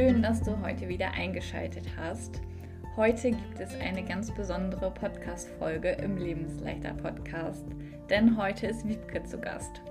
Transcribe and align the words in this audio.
Schön, 0.00 0.22
dass 0.22 0.42
du 0.42 0.58
heute 0.62 0.88
wieder 0.88 1.12
eingeschaltet 1.12 1.84
hast. 1.98 2.40
Heute 2.96 3.32
gibt 3.32 3.60
es 3.60 3.78
eine 3.80 4.02
ganz 4.02 4.32
besondere 4.34 4.90
Podcast-Folge 4.90 5.90
im 5.90 6.16
Lebensleichter 6.16 6.94
Podcast, 6.94 7.66
denn 8.08 8.34
heute 8.38 8.68
ist 8.68 8.88
Wiebke 8.88 9.22
zu 9.24 9.38
Gast. 9.38 9.82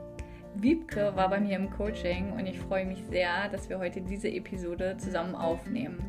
Wiebke 0.56 1.16
war 1.16 1.30
bei 1.30 1.40
mir 1.40 1.56
im 1.56 1.70
Coaching 1.70 2.32
und 2.32 2.48
ich 2.48 2.60
freue 2.60 2.88
mich 2.88 3.04
sehr, 3.12 3.50
dass 3.50 3.70
wir 3.70 3.78
heute 3.78 4.02
diese 4.02 4.30
Episode 4.30 4.98
zusammen 4.98 5.36
aufnehmen. 5.36 6.00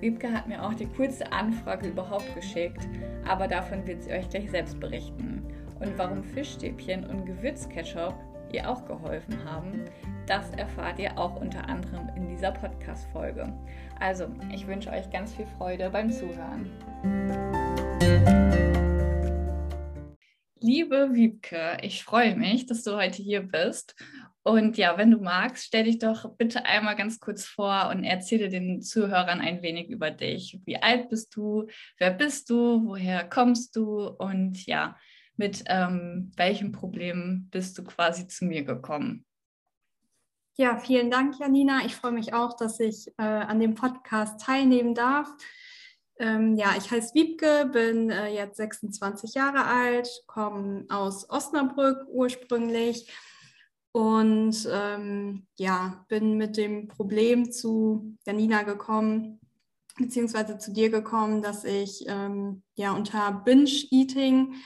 Wiebke 0.00 0.30
hat 0.30 0.46
mir 0.46 0.62
auch 0.62 0.74
die 0.74 0.88
coolste 0.98 1.32
Anfrage 1.32 1.88
überhaupt 1.88 2.34
geschickt, 2.34 2.86
aber 3.26 3.48
davon 3.48 3.86
wird 3.86 4.02
sie 4.02 4.12
euch 4.12 4.28
gleich 4.28 4.50
selbst 4.50 4.78
berichten. 4.78 5.42
Und 5.80 5.96
warum 5.96 6.22
Fischstäbchen 6.22 7.06
und 7.06 7.24
Gewürzketchup 7.24 8.14
ihr 8.52 8.68
auch 8.68 8.86
geholfen 8.86 9.44
haben, 9.44 9.84
das 10.26 10.50
erfahrt 10.52 10.98
ihr 10.98 11.16
auch 11.18 11.40
unter 11.40 11.68
anderem 11.68 12.08
in 12.16 12.28
dieser 12.28 12.52
Podcast-Folge. 12.52 13.52
Also, 13.98 14.28
ich 14.52 14.66
wünsche 14.66 14.90
euch 14.90 15.10
ganz 15.10 15.34
viel 15.34 15.46
Freude 15.58 15.90
beim 15.90 16.10
Zuhören. 16.10 16.70
Liebe 20.60 21.14
Wiebke, 21.14 21.78
ich 21.82 22.04
freue 22.04 22.36
mich, 22.36 22.66
dass 22.66 22.82
du 22.82 22.94
heute 22.94 23.22
hier 23.22 23.40
bist. 23.40 23.94
Und 24.42 24.78
ja, 24.78 24.96
wenn 24.96 25.10
du 25.10 25.18
magst, 25.18 25.66
stell 25.66 25.84
dich 25.84 25.98
doch 25.98 26.36
bitte 26.36 26.64
einmal 26.64 26.96
ganz 26.96 27.20
kurz 27.20 27.44
vor 27.44 27.88
und 27.90 28.04
erzähle 28.04 28.48
den 28.48 28.80
Zuhörern 28.80 29.40
ein 29.40 29.62
wenig 29.62 29.90
über 29.90 30.10
dich. 30.10 30.60
Wie 30.64 30.82
alt 30.82 31.08
bist 31.10 31.36
du? 31.36 31.66
Wer 31.98 32.10
bist 32.10 32.48
du? 32.48 32.84
Woher 32.86 33.28
kommst 33.28 33.76
du? 33.76 34.06
Und 34.06 34.64
ja, 34.66 34.96
mit 35.40 35.64
ähm, 35.68 36.30
welchem 36.36 36.70
Problem 36.70 37.48
bist 37.50 37.78
du 37.78 37.82
quasi 37.82 38.28
zu 38.28 38.44
mir 38.44 38.62
gekommen? 38.62 39.24
Ja, 40.58 40.76
vielen 40.76 41.10
Dank, 41.10 41.40
Janina. 41.40 41.80
Ich 41.86 41.96
freue 41.96 42.12
mich 42.12 42.34
auch, 42.34 42.54
dass 42.58 42.78
ich 42.78 43.08
äh, 43.16 43.22
an 43.22 43.58
dem 43.58 43.74
Podcast 43.74 44.38
teilnehmen 44.42 44.94
darf. 44.94 45.28
Ähm, 46.18 46.56
ja, 46.56 46.74
ich 46.76 46.90
heiße 46.90 47.14
Wiebke, 47.14 47.70
bin 47.72 48.10
äh, 48.10 48.28
jetzt 48.28 48.58
26 48.58 49.32
Jahre 49.32 49.64
alt, 49.64 50.10
komme 50.26 50.84
aus 50.90 51.30
Osnabrück 51.30 52.06
ursprünglich 52.08 53.10
und 53.92 54.68
ähm, 54.70 55.46
ja, 55.58 56.04
bin 56.08 56.36
mit 56.36 56.58
dem 56.58 56.88
Problem 56.88 57.50
zu 57.50 58.18
Janina 58.26 58.64
gekommen, 58.64 59.40
beziehungsweise 59.96 60.58
zu 60.58 60.74
dir 60.74 60.90
gekommen, 60.90 61.40
dass 61.40 61.64
ich 61.64 62.04
ähm, 62.06 62.62
ja 62.74 62.92
unter 62.92 63.40
Binge-Eating 63.46 64.56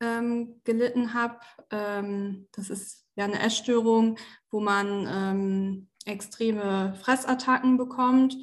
ähm, 0.00 0.60
gelitten 0.64 1.14
habe. 1.14 1.38
Ähm, 1.70 2.48
das 2.52 2.70
ist 2.70 3.06
ja 3.16 3.24
eine 3.24 3.40
Essstörung, 3.40 4.18
wo 4.50 4.60
man 4.60 5.06
ähm, 5.08 5.88
extreme 6.04 6.94
Fressattacken 7.00 7.76
bekommt 7.76 8.36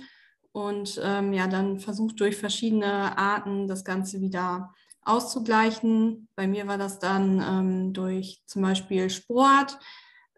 und 0.52 1.00
ähm, 1.04 1.34
ja 1.34 1.48
dann 1.48 1.80
versucht 1.80 2.20
durch 2.20 2.38
verschiedene 2.38 3.18
Arten 3.18 3.68
das 3.68 3.84
Ganze 3.84 4.22
wieder 4.22 4.74
auszugleichen. 5.04 6.28
Bei 6.36 6.48
mir 6.48 6.68
war 6.68 6.78
das 6.78 7.00
dann 7.00 7.42
ähm, 7.42 7.94
durch 7.94 8.42
zum 8.46 8.62
Beispiel 8.62 9.10
Sport 9.10 9.80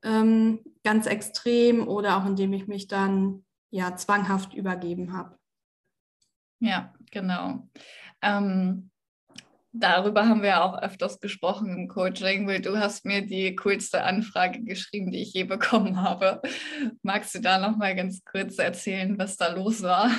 ähm, 0.03 0.59
ganz 0.83 1.05
extrem 1.05 1.87
oder 1.87 2.17
auch 2.17 2.25
indem 2.25 2.53
ich 2.53 2.67
mich 2.67 2.87
dann 2.87 3.45
ja 3.69 3.95
zwanghaft 3.95 4.53
übergeben 4.53 5.13
habe. 5.13 5.37
Ja, 6.59 6.93
genau. 7.11 7.67
Ähm, 8.21 8.91
Darüber 9.75 10.27
haben 10.27 10.43
wir 10.43 10.63
auch 10.63 10.77
öfters 10.77 11.19
gesprochen 11.19 11.75
im 11.75 11.87
Coaching, 11.87 12.47
weil 12.47 12.61
du 12.61 12.77
hast 12.77 13.05
mir 13.05 13.25
die 13.25 13.55
coolste 13.55 14.03
Anfrage 14.03 14.63
geschrieben, 14.63 15.11
die 15.11 15.23
ich 15.23 15.33
je 15.33 15.45
bekommen 15.45 15.99
habe. 15.99 16.43
Magst 17.01 17.33
du 17.33 17.41
da 17.41 17.57
noch 17.57 17.75
mal 17.75 17.95
ganz 17.95 18.23
kurz 18.23 18.59
erzählen, 18.59 19.17
was 19.17 19.35
da 19.35 19.51
los 19.51 19.81
war? 19.81 20.11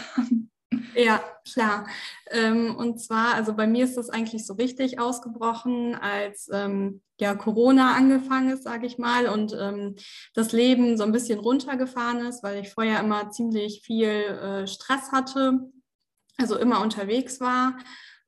Ja, 0.97 1.23
klar. 1.51 1.87
Ähm, 2.31 2.75
und 2.75 2.99
zwar, 3.01 3.35
also 3.35 3.55
bei 3.55 3.69
mir 3.69 3.85
ist 3.85 3.97
das 3.97 4.11
eigentlich 4.11 4.45
so 4.45 4.55
richtig 4.55 4.99
ausgebrochen, 4.99 5.95
als 5.95 6.49
ähm, 6.53 7.01
ja 7.21 7.37
Corona 7.37 7.95
angefangen 7.95 8.51
ist, 8.51 8.65
sage 8.65 8.87
ich 8.87 8.99
mal, 8.99 9.29
und 9.29 9.57
ähm, 9.59 9.95
das 10.35 10.51
Leben 10.51 10.97
so 10.97 11.05
ein 11.05 11.13
bisschen 11.13 11.39
runtergefahren 11.39 12.27
ist, 12.27 12.43
weil 12.43 12.61
ich 12.61 12.71
vorher 12.71 13.01
immer 13.01 13.31
ziemlich 13.31 13.83
viel 13.85 14.09
äh, 14.09 14.67
Stress 14.67 15.13
hatte, 15.13 15.61
also 16.39 16.57
immer 16.57 16.81
unterwegs 16.81 17.41
war 17.41 17.77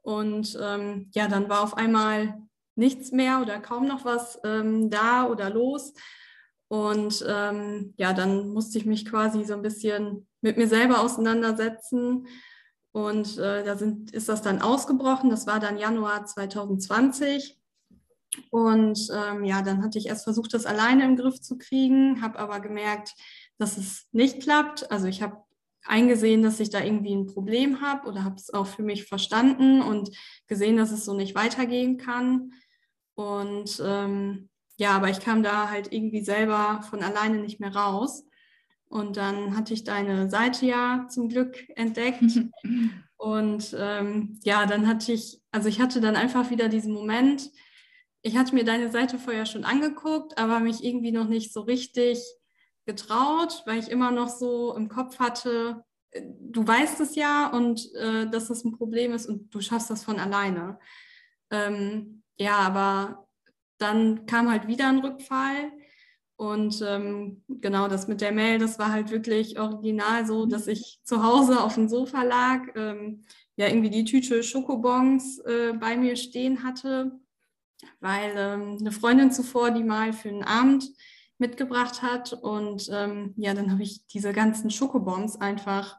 und 0.06 0.56
ähm, 0.62 1.10
ja, 1.16 1.26
dann 1.26 1.48
war 1.48 1.62
auf 1.62 1.76
einmal 1.76 2.40
nichts 2.76 3.10
mehr 3.10 3.40
oder 3.42 3.58
kaum 3.58 3.88
noch 3.88 4.04
was 4.04 4.38
ähm, 4.44 4.88
da 4.88 5.26
oder 5.26 5.50
los. 5.50 5.94
Und 6.68 7.24
ähm, 7.28 7.92
ja, 7.96 8.12
dann 8.12 8.50
musste 8.50 8.78
ich 8.78 8.86
mich 8.86 9.04
quasi 9.04 9.44
so 9.44 9.54
ein 9.54 9.62
bisschen 9.62 10.28
mit 10.42 10.58
mir 10.58 10.68
selber 10.68 11.00
auseinandersetzen. 11.00 12.28
Und 12.92 13.36
äh, 13.38 13.64
da 13.64 13.76
sind, 13.76 14.12
ist 14.12 14.28
das 14.28 14.42
dann 14.42 14.62
ausgebrochen. 14.62 15.28
Das 15.28 15.48
war 15.48 15.58
dann 15.58 15.76
Januar 15.76 16.24
2020. 16.24 17.58
Und 18.50 19.08
ähm, 19.12 19.42
ja, 19.42 19.62
dann 19.62 19.82
hatte 19.82 19.98
ich 19.98 20.06
erst 20.06 20.22
versucht, 20.22 20.54
das 20.54 20.66
alleine 20.66 21.04
im 21.04 21.16
Griff 21.16 21.40
zu 21.40 21.58
kriegen, 21.58 22.22
habe 22.22 22.38
aber 22.38 22.60
gemerkt, 22.60 23.12
dass 23.58 23.76
es 23.76 24.06
nicht 24.12 24.40
klappt. 24.40 24.88
Also 24.92 25.08
ich 25.08 25.20
habe 25.20 25.45
eingesehen, 25.86 26.42
dass 26.42 26.60
ich 26.60 26.70
da 26.70 26.82
irgendwie 26.82 27.14
ein 27.14 27.26
Problem 27.26 27.80
habe 27.80 28.08
oder 28.08 28.24
habe 28.24 28.36
es 28.36 28.52
auch 28.52 28.66
für 28.66 28.82
mich 28.82 29.04
verstanden 29.04 29.82
und 29.82 30.10
gesehen, 30.46 30.76
dass 30.76 30.90
es 30.90 31.04
so 31.04 31.14
nicht 31.14 31.34
weitergehen 31.34 31.96
kann. 31.96 32.52
Und 33.14 33.82
ähm, 33.84 34.48
ja, 34.76 34.90
aber 34.90 35.08
ich 35.08 35.20
kam 35.20 35.42
da 35.42 35.70
halt 35.70 35.92
irgendwie 35.92 36.22
selber 36.22 36.82
von 36.88 37.02
alleine 37.02 37.38
nicht 37.38 37.60
mehr 37.60 37.74
raus. 37.74 38.24
Und 38.88 39.16
dann 39.16 39.56
hatte 39.56 39.74
ich 39.74 39.84
deine 39.84 40.30
Seite 40.30 40.66
ja 40.66 41.06
zum 41.08 41.28
Glück 41.28 41.56
entdeckt. 41.76 42.22
und 43.16 43.74
ähm, 43.78 44.38
ja, 44.44 44.66
dann 44.66 44.86
hatte 44.86 45.12
ich, 45.12 45.40
also 45.50 45.68
ich 45.68 45.80
hatte 45.80 46.00
dann 46.00 46.16
einfach 46.16 46.50
wieder 46.50 46.68
diesen 46.68 46.92
Moment, 46.92 47.50
ich 48.22 48.36
hatte 48.36 48.54
mir 48.54 48.64
deine 48.64 48.90
Seite 48.90 49.18
vorher 49.18 49.46
schon 49.46 49.64
angeguckt, 49.64 50.36
aber 50.36 50.60
mich 50.60 50.82
irgendwie 50.82 51.12
noch 51.12 51.28
nicht 51.28 51.52
so 51.52 51.60
richtig 51.60 52.20
getraut, 52.86 53.62
weil 53.66 53.78
ich 53.78 53.90
immer 53.90 54.10
noch 54.10 54.28
so 54.28 54.74
im 54.74 54.88
Kopf 54.88 55.18
hatte, 55.18 55.84
äh, 56.12 56.22
du 56.40 56.66
weißt 56.66 57.00
es 57.00 57.16
ja 57.16 57.48
und 57.48 57.92
äh, 57.94 58.28
dass 58.30 58.48
das 58.48 58.64
ein 58.64 58.72
Problem 58.72 59.12
ist 59.12 59.26
und 59.26 59.54
du 59.54 59.60
schaffst 59.60 59.90
das 59.90 60.04
von 60.04 60.18
alleine. 60.18 60.78
Ähm, 61.50 62.22
ja, 62.36 62.56
aber 62.56 63.28
dann 63.78 64.26
kam 64.26 64.50
halt 64.50 64.68
wieder 64.68 64.88
ein 64.88 65.00
Rückfall 65.00 65.72
und 66.36 66.82
ähm, 66.86 67.42
genau 67.48 67.88
das 67.88 68.08
mit 68.08 68.20
der 68.20 68.32
Mail, 68.32 68.58
das 68.58 68.78
war 68.78 68.92
halt 68.92 69.10
wirklich 69.10 69.58
original 69.58 70.26
so, 70.26 70.46
dass 70.46 70.66
ich 70.66 71.00
zu 71.02 71.22
Hause 71.22 71.62
auf 71.62 71.74
dem 71.74 71.88
Sofa 71.88 72.22
lag, 72.22 72.60
ähm, 72.74 73.24
ja 73.56 73.68
irgendwie 73.68 73.90
die 73.90 74.04
Tüte 74.04 74.42
Schokobons 74.42 75.38
äh, 75.40 75.72
bei 75.72 75.96
mir 75.96 76.16
stehen 76.16 76.62
hatte, 76.62 77.18
weil 78.00 78.32
ähm, 78.36 78.76
eine 78.80 78.92
Freundin 78.92 79.32
zuvor 79.32 79.70
die 79.70 79.84
mal 79.84 80.12
für 80.12 80.28
einen 80.28 80.44
Abend 80.44 80.90
mitgebracht 81.38 82.02
hat. 82.02 82.32
Und 82.32 82.88
ähm, 82.92 83.34
ja, 83.36 83.54
dann 83.54 83.70
habe 83.70 83.82
ich 83.82 84.06
diese 84.06 84.32
ganzen 84.32 84.70
Schokobombs 84.70 85.36
einfach 85.36 85.98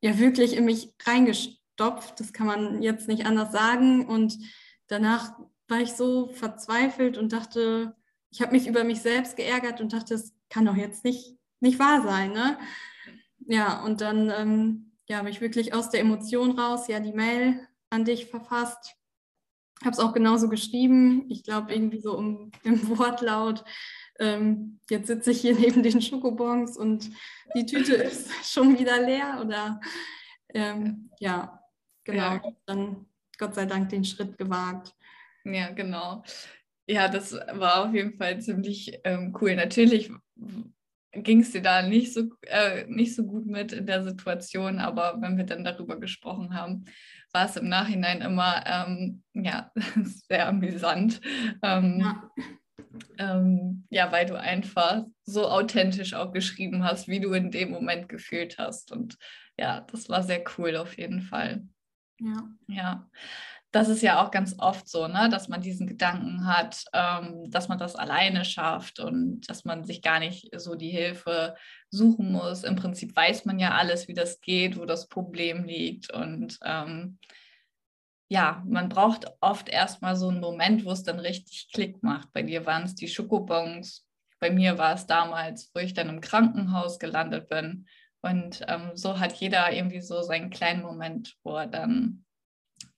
ja 0.00 0.18
wirklich 0.18 0.56
in 0.56 0.64
mich 0.64 0.94
reingestopft. 1.04 2.18
Das 2.20 2.32
kann 2.32 2.46
man 2.46 2.82
jetzt 2.82 3.08
nicht 3.08 3.26
anders 3.26 3.52
sagen. 3.52 4.06
Und 4.06 4.38
danach 4.86 5.32
war 5.68 5.80
ich 5.80 5.92
so 5.92 6.28
verzweifelt 6.28 7.16
und 7.16 7.32
dachte, 7.32 7.94
ich 8.30 8.42
habe 8.42 8.52
mich 8.52 8.66
über 8.66 8.84
mich 8.84 9.02
selbst 9.02 9.36
geärgert 9.36 9.80
und 9.80 9.92
dachte, 9.92 10.14
das 10.14 10.32
kann 10.48 10.64
doch 10.64 10.76
jetzt 10.76 11.04
nicht, 11.04 11.36
nicht 11.60 11.78
wahr 11.78 12.02
sein. 12.02 12.32
Ne? 12.32 12.58
Ja, 13.46 13.82
und 13.84 14.00
dann 14.00 14.30
ähm, 14.30 14.92
ja, 15.08 15.18
habe 15.18 15.30
ich 15.30 15.40
wirklich 15.40 15.74
aus 15.74 15.90
der 15.90 16.00
Emotion 16.00 16.58
raus 16.58 16.86
ja 16.88 17.00
die 17.00 17.12
Mail 17.12 17.66
an 17.90 18.04
dich 18.04 18.26
verfasst. 18.26 18.96
Habe 19.82 19.92
es 19.92 19.98
auch 19.98 20.12
genauso 20.12 20.48
geschrieben. 20.48 21.24
Ich 21.28 21.42
glaube, 21.42 21.72
irgendwie 21.72 22.00
so 22.00 22.16
im, 22.18 22.52
im 22.62 22.98
Wortlaut 22.98 23.64
ähm, 24.20 24.78
jetzt 24.88 25.08
sitze 25.08 25.32
ich 25.32 25.40
hier 25.40 25.54
neben 25.58 25.82
den 25.82 26.00
Schokobons 26.00 26.76
und 26.76 27.10
die 27.56 27.66
Tüte 27.66 27.94
ist 27.94 28.30
schon 28.52 28.78
wieder 28.78 29.00
leer 29.00 29.40
oder 29.44 29.80
ähm, 30.54 31.10
ja, 31.18 31.60
genau, 32.04 32.34
ja. 32.34 32.42
dann 32.66 33.06
Gott 33.38 33.54
sei 33.54 33.66
Dank 33.66 33.88
den 33.88 34.04
Schritt 34.04 34.36
gewagt. 34.36 34.94
Ja, 35.44 35.70
genau. 35.70 36.22
Ja, 36.86 37.08
das 37.08 37.32
war 37.32 37.86
auf 37.86 37.94
jeden 37.94 38.18
Fall 38.18 38.40
ziemlich 38.40 39.00
ähm, 39.04 39.34
cool. 39.40 39.54
Natürlich 39.54 40.10
ging 41.12 41.40
es 41.40 41.52
dir 41.52 41.62
da 41.62 41.82
nicht 41.82 42.12
so, 42.12 42.24
äh, 42.42 42.84
nicht 42.86 43.14
so 43.14 43.24
gut 43.24 43.46
mit 43.46 43.72
in 43.72 43.86
der 43.86 44.04
Situation, 44.04 44.78
aber 44.78 45.16
wenn 45.20 45.38
wir 45.38 45.44
dann 45.44 45.64
darüber 45.64 45.98
gesprochen 45.98 46.54
haben, 46.54 46.84
war 47.32 47.46
es 47.46 47.56
im 47.56 47.68
Nachhinein 47.68 48.20
immer 48.20 48.64
ähm, 48.66 49.22
ja, 49.32 49.70
sehr 50.28 50.48
amüsant. 50.48 51.20
Ähm, 51.62 52.00
ja 52.00 52.30
ähm, 53.18 53.86
ja, 53.90 54.10
weil 54.12 54.26
du 54.26 54.38
einfach 54.38 55.04
so 55.24 55.48
authentisch 55.48 56.14
auch 56.14 56.32
geschrieben 56.32 56.84
hast, 56.84 57.08
wie 57.08 57.20
du 57.20 57.32
in 57.32 57.50
dem 57.50 57.70
Moment 57.70 58.08
gefühlt 58.08 58.58
hast. 58.58 58.92
Und 58.92 59.16
ja, 59.58 59.82
das 59.92 60.08
war 60.08 60.22
sehr 60.22 60.42
cool 60.58 60.76
auf 60.76 60.96
jeden 60.96 61.22
Fall. 61.22 61.66
Ja. 62.18 62.48
Ja. 62.68 63.10
das 63.72 63.88
ist 63.88 64.02
ja 64.02 64.22
auch 64.22 64.30
ganz 64.30 64.56
oft 64.58 64.88
so, 64.88 65.06
ne, 65.06 65.28
dass 65.30 65.48
man 65.48 65.60
diesen 65.60 65.86
Gedanken 65.86 66.46
hat, 66.46 66.84
ähm, 66.92 67.50
dass 67.50 67.68
man 67.68 67.78
das 67.78 67.94
alleine 67.94 68.44
schafft 68.44 68.98
und 68.98 69.48
dass 69.48 69.64
man 69.64 69.84
sich 69.84 70.02
gar 70.02 70.18
nicht 70.18 70.50
so 70.60 70.74
die 70.74 70.90
Hilfe 70.90 71.54
suchen 71.88 72.32
muss. 72.32 72.64
Im 72.64 72.76
Prinzip 72.76 73.14
weiß 73.14 73.44
man 73.44 73.58
ja 73.58 73.72
alles, 73.72 74.08
wie 74.08 74.14
das 74.14 74.40
geht, 74.40 74.76
wo 74.76 74.86
das 74.86 75.08
Problem 75.08 75.64
liegt. 75.64 76.12
Und 76.12 76.58
ähm, 76.64 77.18
ja, 78.32 78.62
man 78.64 78.88
braucht 78.88 79.26
oft 79.40 79.68
erstmal 79.68 80.14
so 80.14 80.28
einen 80.28 80.38
Moment, 80.40 80.84
wo 80.84 80.92
es 80.92 81.02
dann 81.02 81.18
richtig 81.18 81.68
Klick 81.72 82.00
macht. 82.04 82.32
Bei 82.32 82.42
dir 82.42 82.64
waren 82.64 82.84
es 82.84 82.94
die 82.94 83.08
Schokobons, 83.08 84.06
bei 84.38 84.52
mir 84.52 84.78
war 84.78 84.94
es 84.94 85.06
damals, 85.06 85.72
wo 85.74 85.80
ich 85.80 85.94
dann 85.94 86.08
im 86.08 86.20
Krankenhaus 86.20 87.00
gelandet 87.00 87.48
bin. 87.48 87.88
Und 88.22 88.64
ähm, 88.68 88.92
so 88.94 89.18
hat 89.18 89.32
jeder 89.32 89.72
irgendwie 89.72 90.00
so 90.00 90.22
seinen 90.22 90.50
kleinen 90.50 90.82
Moment, 90.82 91.36
wo 91.42 91.56
er 91.56 91.66
dann 91.66 92.24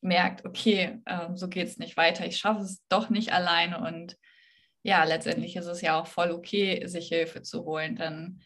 merkt, 0.02 0.44
okay, 0.44 1.00
äh, 1.06 1.29
so 1.34 1.49
geht 1.49 1.67
es 1.67 1.79
nicht 1.79 1.96
weiter, 1.96 2.26
ich 2.26 2.37
schaffe 2.37 2.61
es 2.61 2.84
doch 2.90 3.08
nicht 3.08 3.32
alleine. 3.32 3.81
Und 3.81 4.19
ja, 4.82 5.02
letztendlich 5.05 5.56
ist 5.56 5.67
es 5.67 5.81
ja 5.81 5.99
auch 5.99 6.08
voll 6.08 6.31
okay, 6.31 6.87
sich 6.87 7.08
Hilfe 7.08 7.40
zu 7.40 7.64
holen, 7.64 7.96
denn 7.96 8.43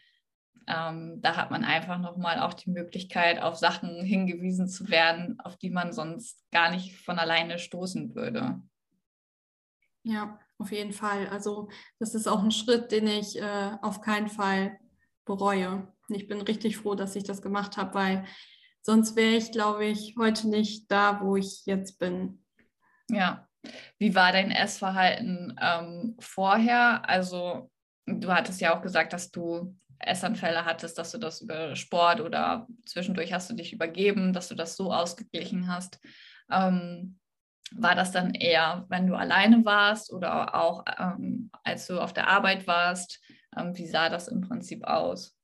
ähm, 0.67 1.21
da 1.23 1.37
hat 1.37 1.51
man 1.51 1.65
einfach 1.65 1.99
nochmal 1.99 2.41
auch 2.41 2.55
die 2.55 2.71
Möglichkeit, 2.71 3.41
auf 3.41 3.57
Sachen 3.57 4.05
hingewiesen 4.05 4.69
zu 4.69 4.89
werden, 4.89 5.39
auf 5.41 5.57
die 5.57 5.71
man 5.71 5.93
sonst 5.93 6.45
gar 6.51 6.71
nicht 6.71 6.97
von 6.97 7.19
alleine 7.19 7.59
stoßen 7.59 8.15
würde. 8.15 8.61
Ja, 10.03 10.39
auf 10.59 10.73
jeden 10.73 10.93
Fall. 10.93 11.29
Also 11.29 11.69
das 11.99 12.15
ist 12.15 12.27
auch 12.27 12.43
ein 12.43 12.53
Schritt, 12.53 12.93
den 12.93 13.07
ich 13.07 13.41
äh, 13.41 13.73
auf 13.83 14.01
keinen 14.01 14.29
Fall 14.29 14.79
bereue. 15.25 15.93
Ich 16.09 16.29
bin 16.29 16.41
richtig 16.41 16.77
froh, 16.77 16.95
dass 16.95 17.17
ich 17.17 17.25
das 17.25 17.43
gemacht 17.43 17.77
habe, 17.77 17.95
weil 17.95 18.25
sonst 18.83 19.17
wäre 19.17 19.35
ich, 19.35 19.51
glaube 19.51 19.85
ich, 19.85 20.15
heute 20.19 20.49
nicht 20.49 20.91
da, 20.91 21.21
wo 21.21 21.37
ich 21.37 21.67
jetzt 21.67 21.99
bin. 21.99 22.45
Ja. 23.11 23.49
Wie 23.99 24.15
war 24.15 24.31
dein 24.31 24.53
Essverhalten 24.53 25.59
ähm, 25.61 26.17
vorher? 26.21 27.09
Also 27.09 27.71
du 28.07 28.33
hattest 28.33 28.61
ja 28.61 28.77
auch 28.77 28.83
gesagt, 28.83 29.13
dass 29.13 29.33
du 29.33 29.77
Essanfälle 29.99 30.65
hattest, 30.65 30.99
dass 30.99 31.13
du 31.13 31.19
das 31.19 31.41
über 31.41 31.77
Sport 31.77 32.21
oder 32.21 32.67
zwischendurch 32.85 33.33
hast 33.33 33.51
du 33.51 33.55
dich 33.55 33.73
übergeben, 33.73 34.33
dass 34.33 34.49
du 34.49 34.55
das 34.55 34.77
so 34.77 34.93
ausgeglichen 34.93 35.69
hast. 35.69 36.01
Ähm, 36.51 37.19
war 37.73 37.95
das 37.95 38.13
dann 38.13 38.35
eher, 38.35 38.87
wenn 38.89 39.07
du 39.07 39.17
alleine 39.17 39.65
warst 39.65 40.13
oder 40.13 40.55
auch 40.55 40.85
ähm, 40.99 41.51
als 41.65 41.87
du 41.87 42.01
auf 42.01 42.13
der 42.13 42.29
Arbeit 42.29 42.67
warst? 42.67 43.21
Ähm, 43.57 43.77
wie 43.77 43.87
sah 43.87 44.09
das 44.09 44.29
im 44.29 44.41
Prinzip 44.41 44.85
aus? 44.85 45.37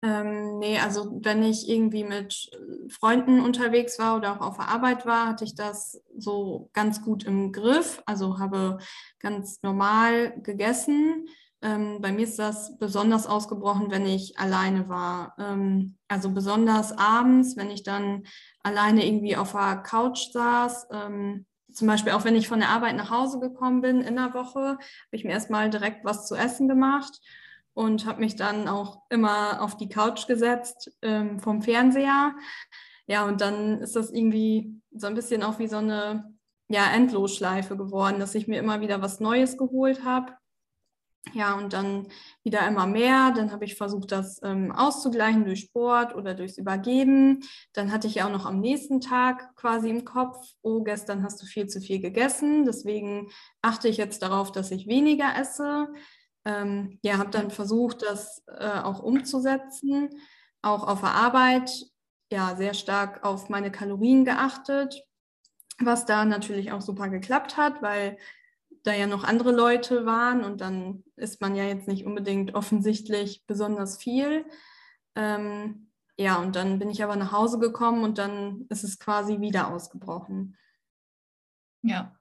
Ähm, 0.00 0.60
nee, 0.60 0.78
also 0.78 1.18
wenn 1.24 1.42
ich 1.42 1.68
irgendwie 1.68 2.04
mit 2.04 2.50
Freunden 2.88 3.40
unterwegs 3.40 3.98
war 3.98 4.16
oder 4.16 4.32
auch 4.32 4.40
auf 4.40 4.56
der 4.56 4.68
Arbeit 4.68 5.06
war, 5.06 5.26
hatte 5.26 5.44
ich 5.44 5.56
das 5.56 6.00
so 6.16 6.70
ganz 6.72 7.02
gut 7.02 7.24
im 7.24 7.50
Griff. 7.50 8.00
Also 8.06 8.38
habe 8.38 8.78
ganz 9.18 9.60
normal 9.62 10.40
gegessen. 10.40 11.26
Ähm, 11.60 12.00
bei 12.00 12.12
mir 12.12 12.22
ist 12.22 12.38
das 12.38 12.78
besonders 12.78 13.26
ausgebrochen, 13.26 13.90
wenn 13.90 14.06
ich 14.06 14.38
alleine 14.38 14.88
war. 14.88 15.34
Ähm, 15.38 15.96
also 16.06 16.30
besonders 16.30 16.96
abends, 16.96 17.56
wenn 17.56 17.70
ich 17.70 17.82
dann 17.82 18.24
alleine 18.62 19.04
irgendwie 19.06 19.36
auf 19.36 19.52
der 19.52 19.78
Couch 19.78 20.30
saß. 20.32 20.88
Ähm, 20.92 21.46
zum 21.72 21.88
Beispiel 21.88 22.12
auch 22.12 22.24
wenn 22.24 22.36
ich 22.36 22.48
von 22.48 22.60
der 22.60 22.70
Arbeit 22.70 22.96
nach 22.96 23.10
Hause 23.10 23.40
gekommen 23.40 23.80
bin 23.80 24.00
in 24.00 24.16
der 24.16 24.34
Woche, 24.34 24.60
habe 24.60 24.78
ich 25.12 25.24
mir 25.24 25.32
erstmal 25.32 25.68
direkt 25.70 26.04
was 26.04 26.26
zu 26.26 26.34
essen 26.34 26.68
gemacht 26.68 27.20
und 27.74 28.06
habe 28.06 28.20
mich 28.20 28.36
dann 28.36 28.68
auch 28.68 29.02
immer 29.10 29.62
auf 29.62 29.76
die 29.76 29.88
Couch 29.88 30.26
gesetzt 30.26 30.90
ähm, 31.02 31.38
vom 31.40 31.62
Fernseher. 31.62 32.34
Ja, 33.06 33.24
und 33.26 33.40
dann 33.40 33.80
ist 33.80 33.96
das 33.96 34.10
irgendwie 34.10 34.80
so 34.92 35.06
ein 35.06 35.14
bisschen 35.14 35.42
auch 35.42 35.58
wie 35.58 35.68
so 35.68 35.76
eine 35.76 36.34
ja, 36.68 36.90
Endlosschleife 36.92 37.76
geworden, 37.76 38.18
dass 38.18 38.34
ich 38.34 38.48
mir 38.48 38.58
immer 38.58 38.80
wieder 38.80 39.00
was 39.00 39.20
Neues 39.20 39.56
geholt 39.56 40.04
habe. 40.04 40.32
Ja, 41.34 41.54
und 41.56 41.72
dann 41.74 42.08
wieder 42.42 42.66
immer 42.66 42.86
mehr. 42.86 43.32
Dann 43.36 43.52
habe 43.52 43.64
ich 43.64 43.76
versucht, 43.76 44.12
das 44.12 44.40
ähm, 44.42 44.72
auszugleichen 44.72 45.44
durch 45.44 45.60
Sport 45.60 46.14
oder 46.14 46.34
durchs 46.34 46.56
Übergeben. 46.56 47.40
Dann 47.74 47.92
hatte 47.92 48.06
ich 48.06 48.16
ja 48.16 48.26
auch 48.26 48.32
noch 48.32 48.46
am 48.46 48.60
nächsten 48.60 49.00
Tag 49.00 49.54
quasi 49.56 49.90
im 49.90 50.04
Kopf, 50.04 50.38
oh, 50.62 50.82
gestern 50.82 51.22
hast 51.22 51.42
du 51.42 51.46
viel 51.46 51.66
zu 51.66 51.80
viel 51.80 52.00
gegessen. 52.00 52.64
Deswegen 52.64 53.28
achte 53.62 53.88
ich 53.88 53.98
jetzt 53.98 54.22
darauf, 54.22 54.52
dass 54.52 54.70
ich 54.70 54.86
weniger 54.86 55.36
esse 55.38 55.88
ähm, 56.48 56.98
ja, 57.02 57.18
habe 57.18 57.30
dann 57.30 57.50
versucht, 57.50 58.02
das 58.02 58.42
äh, 58.46 58.80
auch 58.80 59.00
umzusetzen, 59.00 60.08
auch 60.62 60.86
auf 60.86 61.00
der 61.00 61.10
Arbeit, 61.10 61.70
ja, 62.32 62.56
sehr 62.56 62.74
stark 62.74 63.24
auf 63.24 63.48
meine 63.48 63.70
Kalorien 63.70 64.24
geachtet, 64.24 65.02
was 65.78 66.06
da 66.06 66.24
natürlich 66.24 66.72
auch 66.72 66.80
super 66.80 67.08
geklappt 67.08 67.56
hat, 67.56 67.82
weil 67.82 68.18
da 68.84 68.92
ja 68.92 69.06
noch 69.06 69.24
andere 69.24 69.52
Leute 69.52 70.06
waren 70.06 70.44
und 70.44 70.60
dann 70.60 71.04
ist 71.16 71.40
man 71.40 71.54
ja 71.56 71.64
jetzt 71.64 71.88
nicht 71.88 72.04
unbedingt 72.04 72.54
offensichtlich 72.54 73.44
besonders 73.46 73.98
viel. 73.98 74.46
Ähm, 75.14 75.90
ja, 76.16 76.36
und 76.36 76.56
dann 76.56 76.78
bin 76.78 76.90
ich 76.90 77.02
aber 77.02 77.16
nach 77.16 77.32
Hause 77.32 77.58
gekommen 77.58 78.02
und 78.02 78.18
dann 78.18 78.66
ist 78.70 78.84
es 78.84 78.98
quasi 78.98 79.40
wieder 79.40 79.72
ausgebrochen. 79.72 80.56
Ja, 81.82 82.16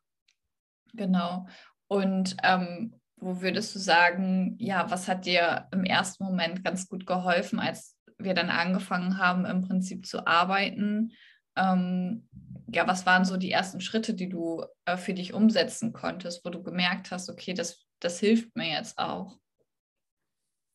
genau. 0.93 1.47
Und 1.87 2.37
ähm, 2.43 2.99
wo 3.15 3.41
würdest 3.41 3.73
du 3.73 3.79
sagen, 3.79 4.55
ja, 4.59 4.89
was 4.91 5.07
hat 5.07 5.25
dir 5.25 5.67
im 5.71 5.83
ersten 5.83 6.23
Moment 6.23 6.63
ganz 6.63 6.87
gut 6.87 7.07
geholfen, 7.07 7.59
als 7.59 7.97
wir 8.19 8.33
dann 8.33 8.49
angefangen 8.49 9.17
haben, 9.17 9.45
im 9.45 9.61
Prinzip 9.63 10.05
zu 10.05 10.27
arbeiten? 10.27 11.11
Ähm, 11.57 12.27
ja, 12.71 12.87
was 12.87 13.05
waren 13.05 13.25
so 13.25 13.37
die 13.37 13.51
ersten 13.51 13.81
Schritte, 13.81 14.13
die 14.13 14.29
du 14.29 14.63
äh, 14.85 14.97
für 14.97 15.13
dich 15.13 15.33
umsetzen 15.33 15.93
konntest, 15.93 16.43
wo 16.45 16.49
du 16.49 16.61
gemerkt 16.61 17.11
hast, 17.11 17.29
okay, 17.29 17.53
das, 17.53 17.85
das 17.99 18.19
hilft 18.19 18.55
mir 18.55 18.69
jetzt 18.69 18.97
auch? 18.97 19.37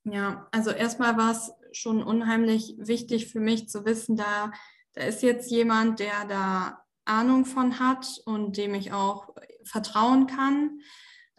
Ja, 0.04 0.48
also 0.50 0.70
erstmal 0.70 1.16
war 1.16 1.30
es 1.30 1.52
schon 1.72 2.02
unheimlich 2.02 2.74
wichtig 2.78 3.28
für 3.28 3.40
mich 3.40 3.68
zu 3.68 3.84
wissen, 3.84 4.16
da, 4.16 4.52
da 4.94 5.02
ist 5.02 5.22
jetzt 5.22 5.50
jemand, 5.50 6.00
der 6.00 6.24
da 6.28 6.82
Ahnung 7.04 7.44
von 7.44 7.78
hat 7.78 8.20
und 8.24 8.56
dem 8.56 8.74
ich 8.74 8.92
auch 8.92 9.34
vertrauen 9.64 10.26
kann. 10.26 10.80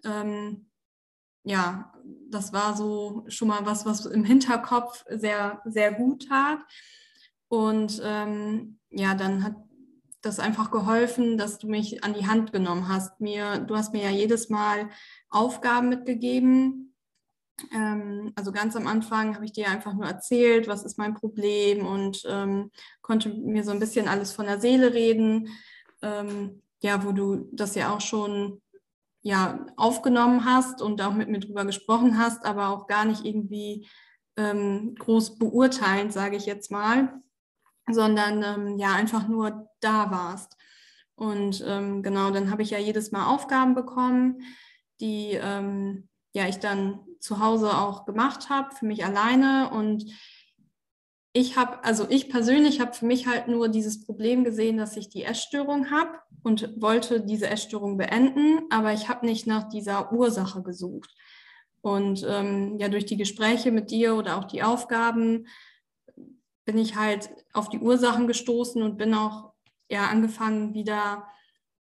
Ähm, 0.03 0.69
ja, 1.43 1.93
das 2.29 2.53
war 2.53 2.75
so 2.75 3.25
schon 3.27 3.49
mal 3.49 3.65
was, 3.65 3.85
was 3.85 4.05
im 4.05 4.23
Hinterkopf 4.23 5.03
sehr, 5.09 5.61
sehr 5.65 5.93
gut 5.93 6.27
tat. 6.27 6.59
Und 7.53 8.01
ähm, 8.03 8.79
ja, 8.89 9.13
dann 9.13 9.43
hat 9.43 9.53
das 10.23 10.39
einfach 10.39 10.71
geholfen, 10.71 11.37
dass 11.37 11.59
du 11.59 11.67
mich 11.67 12.03
an 12.03 12.15
die 12.15 12.25
Hand 12.25 12.51
genommen 12.51 12.87
hast. 12.87 13.21
Mir, 13.21 13.59
du 13.59 13.75
hast 13.75 13.93
mir 13.93 14.01
ja 14.01 14.09
jedes 14.09 14.49
Mal 14.49 14.89
Aufgaben 15.29 15.87
mitgegeben. 15.87 16.95
Ähm, 17.71 18.33
also 18.33 18.51
ganz 18.51 18.75
am 18.75 18.87
Anfang 18.87 19.35
habe 19.35 19.45
ich 19.45 19.51
dir 19.51 19.69
einfach 19.69 19.93
nur 19.93 20.07
erzählt, 20.07 20.67
was 20.67 20.83
ist 20.83 20.97
mein 20.97 21.13
Problem 21.13 21.85
und 21.85 22.23
ähm, 22.27 22.71
konnte 23.03 23.29
mir 23.29 23.63
so 23.63 23.69
ein 23.69 23.79
bisschen 23.79 24.07
alles 24.07 24.31
von 24.31 24.47
der 24.47 24.59
Seele 24.59 24.95
reden. 24.95 25.49
Ähm, 26.01 26.63
ja, 26.81 27.05
wo 27.05 27.11
du 27.11 27.49
das 27.51 27.75
ja 27.75 27.93
auch 27.93 28.01
schon 28.01 28.63
ja, 29.21 29.63
aufgenommen 29.77 30.43
hast 30.43 30.81
und 30.81 30.99
auch 31.03 31.13
mit 31.13 31.29
mir 31.29 31.39
drüber 31.39 31.65
gesprochen 31.65 32.17
hast, 32.17 32.45
aber 32.45 32.69
auch 32.69 32.87
gar 32.87 33.05
nicht 33.05 33.23
irgendwie 33.23 33.87
ähm, 34.37 34.95
groß 34.95 35.37
beurteilend, 35.37 36.11
sage 36.11 36.35
ich 36.35 36.47
jetzt 36.47 36.71
mal, 36.71 37.21
sondern 37.91 38.43
ähm, 38.43 38.77
ja, 38.77 38.93
einfach 38.93 39.27
nur 39.27 39.69
da 39.79 40.11
warst. 40.11 40.55
Und 41.15 41.63
ähm, 41.67 42.01
genau, 42.01 42.31
dann 42.31 42.49
habe 42.49 42.63
ich 42.63 42.71
ja 42.71 42.79
jedes 42.79 43.11
Mal 43.11 43.27
Aufgaben 43.27 43.75
bekommen, 43.75 44.41
die 44.99 45.31
ähm, 45.33 46.07
ja 46.33 46.47
ich 46.47 46.59
dann 46.59 46.99
zu 47.19 47.39
Hause 47.39 47.77
auch 47.77 48.05
gemacht 48.05 48.49
habe, 48.49 48.75
für 48.75 48.85
mich 48.85 49.05
alleine. 49.05 49.69
Und 49.71 50.05
ich 51.33 51.57
habe, 51.57 51.83
also 51.83 52.05
ich 52.09 52.29
persönlich 52.29 52.79
habe 52.79 52.93
für 52.93 53.05
mich 53.05 53.27
halt 53.27 53.47
nur 53.47 53.69
dieses 53.69 54.05
Problem 54.05 54.43
gesehen, 54.43 54.77
dass 54.77 54.97
ich 54.97 55.09
die 55.09 55.23
Essstörung 55.23 55.89
habe 55.91 56.19
und 56.43 56.69
wollte 56.81 57.21
diese 57.21 57.49
Essstörung 57.49 57.97
beenden, 57.97 58.61
aber 58.69 58.93
ich 58.93 59.09
habe 59.09 59.25
nicht 59.25 59.47
nach 59.47 59.69
dieser 59.69 60.11
Ursache 60.11 60.61
gesucht. 60.61 61.13
Und 61.81 62.25
ähm, 62.27 62.77
ja, 62.79 62.87
durch 62.87 63.05
die 63.05 63.17
Gespräche 63.17 63.71
mit 63.71 63.91
dir 63.91 64.15
oder 64.15 64.37
auch 64.37 64.45
die 64.45 64.63
Aufgaben 64.63 65.47
bin 66.65 66.77
ich 66.77 66.95
halt 66.95 67.29
auf 67.53 67.69
die 67.69 67.79
Ursachen 67.79 68.27
gestoßen 68.27 68.81
und 68.81 68.97
bin 68.97 69.13
auch 69.13 69.53
ja 69.89 70.07
angefangen, 70.07 70.73
wieder 70.73 71.27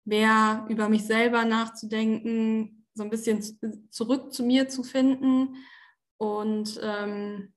mehr 0.04 0.66
über 0.68 0.88
mich 0.88 1.04
selber 1.04 1.44
nachzudenken, 1.44 2.86
so 2.94 3.02
ein 3.02 3.10
bisschen 3.10 3.42
zurück 3.90 4.32
zu 4.32 4.44
mir 4.44 4.68
zu 4.68 4.82
finden. 4.82 5.56
Und 6.16 6.80
ähm, 6.82 7.52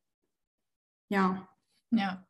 ja, 1.10 1.48
ja. 1.92 2.26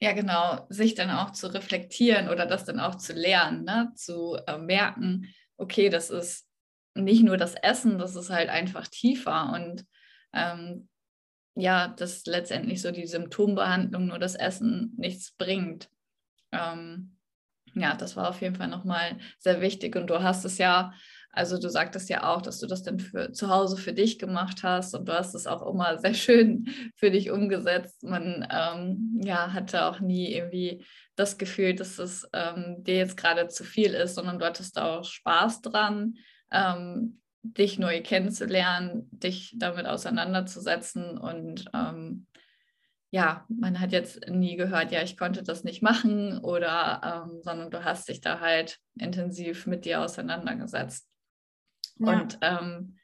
Ja, 0.00 0.12
genau, 0.12 0.66
sich 0.68 0.94
dann 0.94 1.10
auch 1.10 1.32
zu 1.32 1.52
reflektieren 1.52 2.28
oder 2.28 2.46
das 2.46 2.64
dann 2.64 2.78
auch 2.78 2.96
zu 2.96 3.14
lernen, 3.14 3.64
ne? 3.64 3.92
zu 3.96 4.36
äh, 4.46 4.58
merken, 4.58 5.34
okay, 5.56 5.88
das 5.88 6.10
ist 6.10 6.46
nicht 6.94 7.22
nur 7.24 7.36
das 7.36 7.54
Essen, 7.54 7.98
das 7.98 8.14
ist 8.14 8.30
halt 8.30 8.48
einfach 8.48 8.86
tiefer 8.86 9.52
und 9.54 9.84
ähm, 10.32 10.88
ja, 11.56 11.88
dass 11.88 12.26
letztendlich 12.26 12.82
so 12.82 12.90
die 12.90 13.06
Symptombehandlung 13.06 14.06
nur 14.06 14.18
das 14.18 14.34
Essen 14.34 14.92
nichts 14.98 15.32
bringt. 15.32 15.88
Ähm, 16.52 17.16
ja, 17.74 17.94
das 17.94 18.14
war 18.14 18.28
auf 18.28 18.42
jeden 18.42 18.54
Fall 18.54 18.68
nochmal 18.68 19.18
sehr 19.38 19.60
wichtig. 19.60 19.96
Und 19.96 20.08
du 20.08 20.22
hast 20.22 20.44
es 20.44 20.58
ja, 20.58 20.92
also 21.32 21.58
du 21.58 21.68
sagtest 21.70 22.10
ja 22.10 22.24
auch, 22.24 22.42
dass 22.42 22.58
du 22.58 22.66
das 22.66 22.82
dann 22.82 23.00
für 23.00 23.32
zu 23.32 23.48
Hause 23.48 23.78
für 23.78 23.94
dich 23.94 24.18
gemacht 24.18 24.62
hast 24.62 24.94
und 24.94 25.08
du 25.08 25.14
hast 25.14 25.34
es 25.34 25.46
auch 25.46 25.66
immer 25.66 25.98
sehr 25.98 26.14
schön 26.14 26.66
für 26.94 27.10
dich 27.10 27.30
umgesetzt. 27.30 28.02
Man 28.02 28.46
ähm, 28.50 29.20
ja, 29.22 29.52
hatte 29.54 29.86
auch 29.86 30.00
nie 30.00 30.34
irgendwie 30.34 30.84
das 31.14 31.38
Gefühl, 31.38 31.74
dass 31.74 31.98
es 31.98 32.28
ähm, 32.34 32.84
dir 32.84 32.96
jetzt 32.96 33.16
gerade 33.16 33.48
zu 33.48 33.64
viel 33.64 33.94
ist, 33.94 34.14
sondern 34.14 34.38
du 34.38 34.44
hattest 34.44 34.78
auch 34.78 35.04
Spaß 35.04 35.62
dran, 35.62 36.16
ähm, 36.52 37.20
dich 37.54 37.78
neu 37.78 38.02
kennenzulernen, 38.02 39.08
dich 39.10 39.54
damit 39.56 39.86
auseinanderzusetzen 39.86 41.18
und 41.18 41.66
ähm, 41.74 42.26
ja, 43.10 43.46
man 43.48 43.80
hat 43.80 43.92
jetzt 43.92 44.28
nie 44.28 44.56
gehört, 44.56 44.92
ja, 44.92 45.02
ich 45.02 45.16
konnte 45.16 45.42
das 45.42 45.64
nicht 45.64 45.82
machen 45.82 46.38
oder, 46.38 47.24
ähm, 47.30 47.40
sondern 47.42 47.70
du 47.70 47.84
hast 47.84 48.08
dich 48.08 48.20
da 48.20 48.40
halt 48.40 48.78
intensiv 48.98 49.66
mit 49.66 49.84
dir 49.84 50.02
auseinandergesetzt. 50.02 51.08
Ja. 51.98 52.12
Und 52.12 52.38
ähm, 52.42 52.98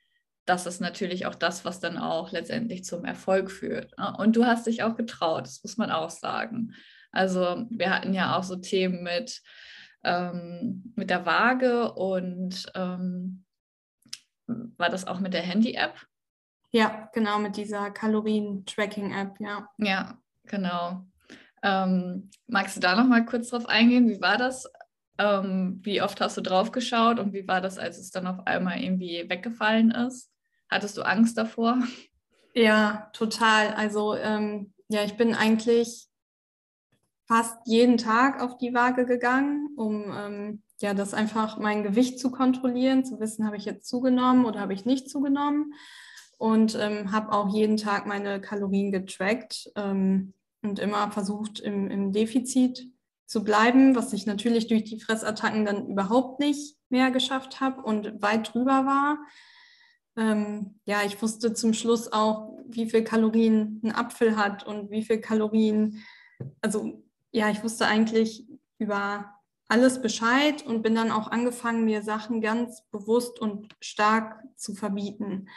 das 0.45 0.67
ist 0.67 0.81
natürlich 0.81 1.27
auch 1.27 1.37
das, 1.37 1.65
was 1.65 1.81
dann 1.81 1.97
auch 1.97 2.33
letztendlich 2.33 2.85
zum 2.85 3.05
Erfolg 3.05 3.51
führt. 3.51 3.97
Ne? 3.97 4.15
Und 4.19 4.35
du 4.37 4.45
hast 4.45 4.67
dich 4.67 4.83
auch 4.83 4.97
getraut, 4.97 5.47
das 5.47 5.63
muss 5.63 5.77
man 5.77 5.91
auch 5.91 6.11
sagen. 6.11 6.75
Also 7.13 7.67
wir 7.71 7.91
hatten 7.91 8.13
ja 8.13 8.37
auch 8.37 8.43
so 8.43 8.57
Themen 8.57 9.03
mit, 9.03 9.41
ähm, 10.03 10.93
mit 10.97 11.11
der 11.11 11.25
Waage 11.27 11.93
und 11.93 12.67
ähm, 12.75 13.45
war 14.47 14.89
das 14.89 15.07
auch 15.07 15.21
mit 15.21 15.35
der 15.35 15.43
Handy-App? 15.43 15.95
Ja, 16.71 17.11
genau, 17.13 17.39
mit 17.39 17.57
dieser 17.57 17.91
Kalorien-Tracking-App, 17.91 19.41
ja. 19.41 19.69
Ja, 19.79 20.19
genau. 20.45 21.05
Ähm, 21.63 22.31
magst 22.47 22.77
du 22.77 22.81
da 22.81 22.97
noch 22.97 23.07
mal 23.07 23.25
kurz 23.25 23.51
drauf 23.51 23.67
eingehen? 23.67 24.09
Wie 24.09 24.21
war 24.21 24.39
das? 24.39 24.71
Ähm, 25.19 25.81
wie 25.83 26.03
oft 26.03 26.21
hast 26.21 26.37
du 26.37 26.41
drauf 26.41 26.73
geschaut 26.73 27.21
und 27.21 27.35
wie 27.35 27.47
war 27.47 27.61
das, 27.61 27.79
als 27.79 27.99
es 27.99 28.11
dann 28.11 28.27
auf 28.27 28.47
einmal 28.47 28.81
irgendwie 28.81 29.29
weggefallen 29.29 29.91
ist? 29.91 30.31
Hattest 30.71 30.97
du 30.97 31.03
Angst 31.03 31.37
davor? 31.37 31.79
Ja, 32.55 33.11
total. 33.13 33.75
Also 33.75 34.15
ähm, 34.15 34.73
ja, 34.89 35.05
ich 35.05 35.17
bin 35.17 35.35
eigentlich 35.35 36.09
fast 37.33 37.57
jeden 37.65 37.97
Tag 37.97 38.43
auf 38.43 38.59
die 38.59 38.75
Waage 38.75 39.07
gegangen, 39.07 39.71
um 39.77 40.05
ähm, 40.15 40.63
ja 40.83 40.93
das 40.93 41.15
einfach 41.15 41.57
mein 41.57 41.83
Gewicht 41.83 42.21
zu 42.21 42.31
kontrollieren, 42.31 43.07
zu 43.07 43.21
wissen, 43.21 43.47
habe 43.47 43.57
ich 43.57 43.65
jetzt 43.65 43.89
zugenommen 43.89 44.45
oder 44.45 44.61
habe 44.61 44.75
ich 44.75 44.85
nicht 44.85 45.09
zugenommen 45.09 45.73
und 46.37 46.77
ähm, 46.79 47.11
habe 47.11 47.33
auch 47.33 47.55
jeden 47.55 47.79
Tag 47.79 48.07
meine 48.07 48.39
Kalorien 48.39 48.93
getrackt 48.93 49.73
ähm, 49.77 50.35
und 50.61 50.79
immer 50.79 51.11
versucht, 51.11 51.59
im, 51.59 51.91
im, 51.91 52.13
Defizit 52.13 52.91
zu 53.25 53.43
bleiben, 53.43 53.97
was 53.97 54.13
ich 54.13 54.27
natürlich 54.27 54.67
durch 54.67 54.85
die 54.85 55.01
Fressattacken 55.01 55.65
dann 55.65 55.87
überhaupt 55.87 56.39
nicht 56.39 56.77
mehr 56.91 57.11
geschafft 57.11 57.63
habe 57.63 57.81
und 57.81 58.21
weit 58.21 58.53
drüber 58.53 58.85
war. 58.85 59.19
Ähm, 60.19 60.75
ja, 60.85 60.99
ich 61.07 61.23
wusste 61.23 61.55
zum 61.55 61.73
Schluss 61.73 62.13
auch, 62.13 62.59
wie 62.67 62.91
viel 62.91 63.05
Kalorien 63.05 63.81
ein 63.83 63.93
Apfel 63.93 64.37
hat 64.37 64.67
und 64.67 64.91
wie 64.91 65.03
viel 65.03 65.19
Kalorien, 65.19 66.03
also 66.61 67.02
ja, 67.33 67.51
ich 67.51 67.65
wusste 67.65 67.87
eigentlich 67.87 68.47
über 68.79 69.35
alles 69.69 70.03
Bescheid 70.03 70.65
und 70.67 70.83
bin 70.83 70.95
dann 70.95 71.11
auch 71.11 71.31
angefangen, 71.31 71.85
mir 71.85 72.03
Sachen 72.03 72.41
ganz 72.43 72.83
bewusst 72.91 73.41
und 73.41 73.75
stark 73.81 74.43
zu 74.57 74.75
verbieten. 74.75 75.49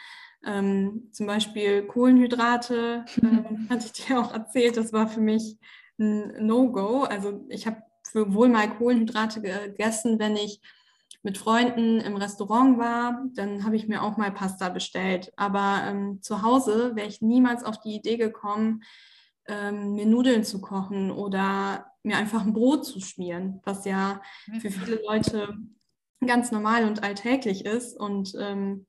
Ähm, 0.44 1.08
zum 1.12 1.26
Beispiel 1.26 1.82
Kohlenhydrate, 1.82 3.04
äh, 3.16 3.68
hatte 3.70 3.86
ich 3.86 3.92
dir 3.92 4.20
auch 4.20 4.32
erzählt, 4.32 4.76
das 4.76 4.92
war 4.92 5.08
für 5.08 5.20
mich 5.20 5.58
ein 5.98 6.46
No-Go. 6.46 7.02
Also 7.02 7.44
ich 7.48 7.66
habe 7.66 7.82
für 8.10 8.32
wohl 8.32 8.48
mal 8.48 8.70
Kohlenhydrate 8.70 9.42
gegessen, 9.42 10.18
wenn 10.18 10.36
ich 10.36 10.60
mit 11.22 11.38
Freunden 11.38 12.00
im 12.00 12.16
Restaurant 12.16 12.78
war, 12.78 13.24
dann 13.34 13.64
habe 13.64 13.74
ich 13.74 13.88
mir 13.88 14.02
auch 14.02 14.16
mal 14.16 14.30
Pasta 14.30 14.68
bestellt. 14.68 15.32
Aber 15.36 15.82
ähm, 15.84 16.22
zu 16.22 16.42
Hause 16.42 16.92
wäre 16.94 17.08
ich 17.08 17.20
niemals 17.20 17.64
auf 17.64 17.80
die 17.80 17.96
Idee 17.96 18.16
gekommen, 18.16 18.82
ähm, 19.48 19.94
mir 19.94 20.06
Nudeln 20.06 20.44
zu 20.44 20.60
kochen 20.60 21.10
oder 21.10 21.92
mir 22.02 22.16
einfach 22.16 22.44
ein 22.44 22.52
Brot 22.52 22.84
zu 22.84 23.00
schmieren, 23.00 23.60
was 23.64 23.84
ja 23.84 24.22
für 24.60 24.70
viele 24.70 25.00
Leute 25.06 25.56
ganz 26.24 26.52
normal 26.52 26.84
und 26.84 27.02
alltäglich 27.02 27.64
ist. 27.64 27.96
Und 27.98 28.34
ähm, 28.38 28.86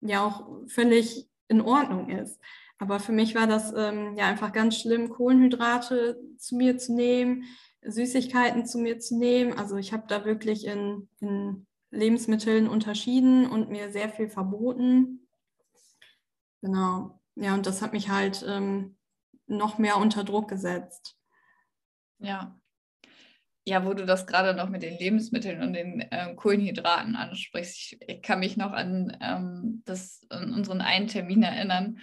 ja 0.00 0.24
auch 0.24 0.46
völlig 0.68 1.28
in 1.48 1.60
Ordnung 1.60 2.10
ist. 2.10 2.40
Aber 2.78 3.00
für 3.00 3.12
mich 3.12 3.34
war 3.34 3.46
das 3.46 3.72
ähm, 3.74 4.16
ja 4.16 4.26
einfach 4.26 4.52
ganz 4.52 4.78
schlimm, 4.78 5.08
Kohlenhydrate 5.08 6.20
zu 6.36 6.56
mir 6.56 6.76
zu 6.76 6.94
nehmen, 6.94 7.44
Süßigkeiten 7.82 8.66
zu 8.66 8.78
mir 8.78 8.98
zu 8.98 9.16
nehmen. 9.16 9.54
Also 9.54 9.76
ich 9.76 9.92
habe 9.92 10.04
da 10.08 10.24
wirklich 10.24 10.66
in, 10.66 11.08
in 11.20 11.66
Lebensmitteln 11.90 12.68
unterschieden 12.68 13.48
und 13.48 13.70
mir 13.70 13.90
sehr 13.90 14.10
viel 14.10 14.28
verboten. 14.28 15.26
Genau. 16.60 17.20
Ja, 17.36 17.54
und 17.54 17.66
das 17.66 17.80
hat 17.80 17.92
mich 17.92 18.10
halt 18.10 18.44
ähm, 18.46 18.95
noch 19.46 19.78
mehr 19.78 19.96
unter 19.96 20.24
Druck 20.24 20.48
gesetzt. 20.48 21.16
Ja, 22.18 22.58
ja, 23.68 23.84
wo 23.84 23.94
du 23.94 24.06
das 24.06 24.28
gerade 24.28 24.54
noch 24.54 24.68
mit 24.68 24.82
den 24.84 24.96
Lebensmitteln 24.96 25.60
und 25.60 25.72
den 25.72 26.06
ähm, 26.12 26.36
Kohlenhydraten 26.36 27.16
ansprichst, 27.16 27.76
ich, 27.76 27.98
ich, 28.06 28.22
kann 28.22 28.38
mich 28.38 28.56
noch 28.56 28.70
an, 28.70 29.16
ähm, 29.20 29.82
das, 29.84 30.24
an 30.30 30.54
unseren 30.54 30.80
einen 30.80 31.08
Termin 31.08 31.42
erinnern, 31.42 31.98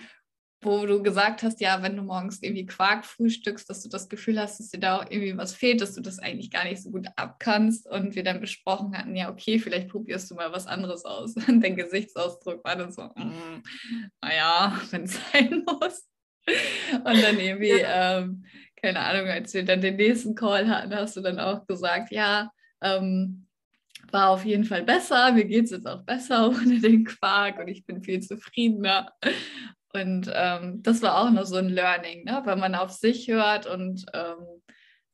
wo 0.62 0.86
du 0.86 1.02
gesagt 1.02 1.42
hast, 1.42 1.62
ja, 1.62 1.82
wenn 1.82 1.96
du 1.96 2.04
morgens 2.04 2.42
irgendwie 2.42 2.66
Quark 2.66 3.06
frühstückst, 3.06 3.70
dass 3.70 3.82
du 3.82 3.88
das 3.88 4.10
Gefühl 4.10 4.40
hast, 4.40 4.60
dass 4.60 4.70
dir 4.70 4.80
da 4.80 4.98
auch 4.98 5.06
irgendwie 5.10 5.38
was 5.38 5.56
fehlt, 5.56 5.80
dass 5.80 5.94
du 5.94 6.02
das 6.02 6.20
eigentlich 6.20 6.52
gar 6.52 6.66
nicht 6.66 6.82
so 6.82 6.92
gut 6.92 7.08
abkannst 7.16 7.90
und 7.90 8.16
wir 8.16 8.24
dann 8.24 8.42
besprochen 8.42 8.98
hatten, 8.98 9.16
ja, 9.16 9.30
okay, 9.30 9.58
vielleicht 9.58 9.88
probierst 9.88 10.32
du 10.32 10.36
mal 10.36 10.52
was 10.52 10.68
anderes 10.68 11.06
aus. 11.06 11.36
Und 11.36 11.62
dein 11.64 11.78
Gesichtsausdruck 11.78 12.64
war 12.66 12.76
dann 12.76 12.92
so, 12.92 13.04
mm, 13.04 13.64
naja, 14.22 14.82
wenn 14.92 15.04
es 15.04 15.18
sein 15.32 15.64
muss. 15.66 16.10
Und 16.94 17.24
dann 17.24 17.40
irgendwie, 17.40 17.80
ja. 17.80 18.20
ähm, 18.20 18.46
keine 18.82 19.00
Ahnung, 19.00 19.28
als 19.28 19.54
wir 19.54 19.64
dann 19.64 19.82
den 19.82 19.96
nächsten 19.96 20.36
Call 20.36 20.68
hatten, 20.68 20.94
hast 20.94 21.16
du 21.16 21.22
dann 21.22 21.40
auch 21.40 21.66
gesagt, 21.66 22.12
ja, 22.12 22.52
ähm, 22.82 23.48
war 24.12 24.30
auf 24.30 24.46
jeden 24.46 24.66
Fall 24.66 24.84
besser, 24.84 25.32
mir 25.32 25.46
geht 25.46 25.66
es 25.66 25.72
jetzt 25.72 25.88
auch 25.88 26.04
besser 26.04 26.50
ohne 26.50 26.80
den 26.80 27.06
Quark 27.06 27.60
und 27.60 27.68
ich 27.68 27.86
bin 27.86 28.04
viel 28.04 28.22
zufriedener. 28.22 29.12
Und 29.94 30.32
ähm, 30.34 30.82
das 30.82 31.02
war 31.02 31.20
auch 31.20 31.30
noch 31.30 31.46
so 31.46 31.58
ein 31.58 31.70
Learning, 31.70 32.24
ne? 32.24 32.42
wenn 32.46 32.60
man 32.60 32.76
auf 32.76 32.92
sich 32.92 33.28
hört 33.28 33.68
und 33.68 34.06
ähm, 34.14 34.62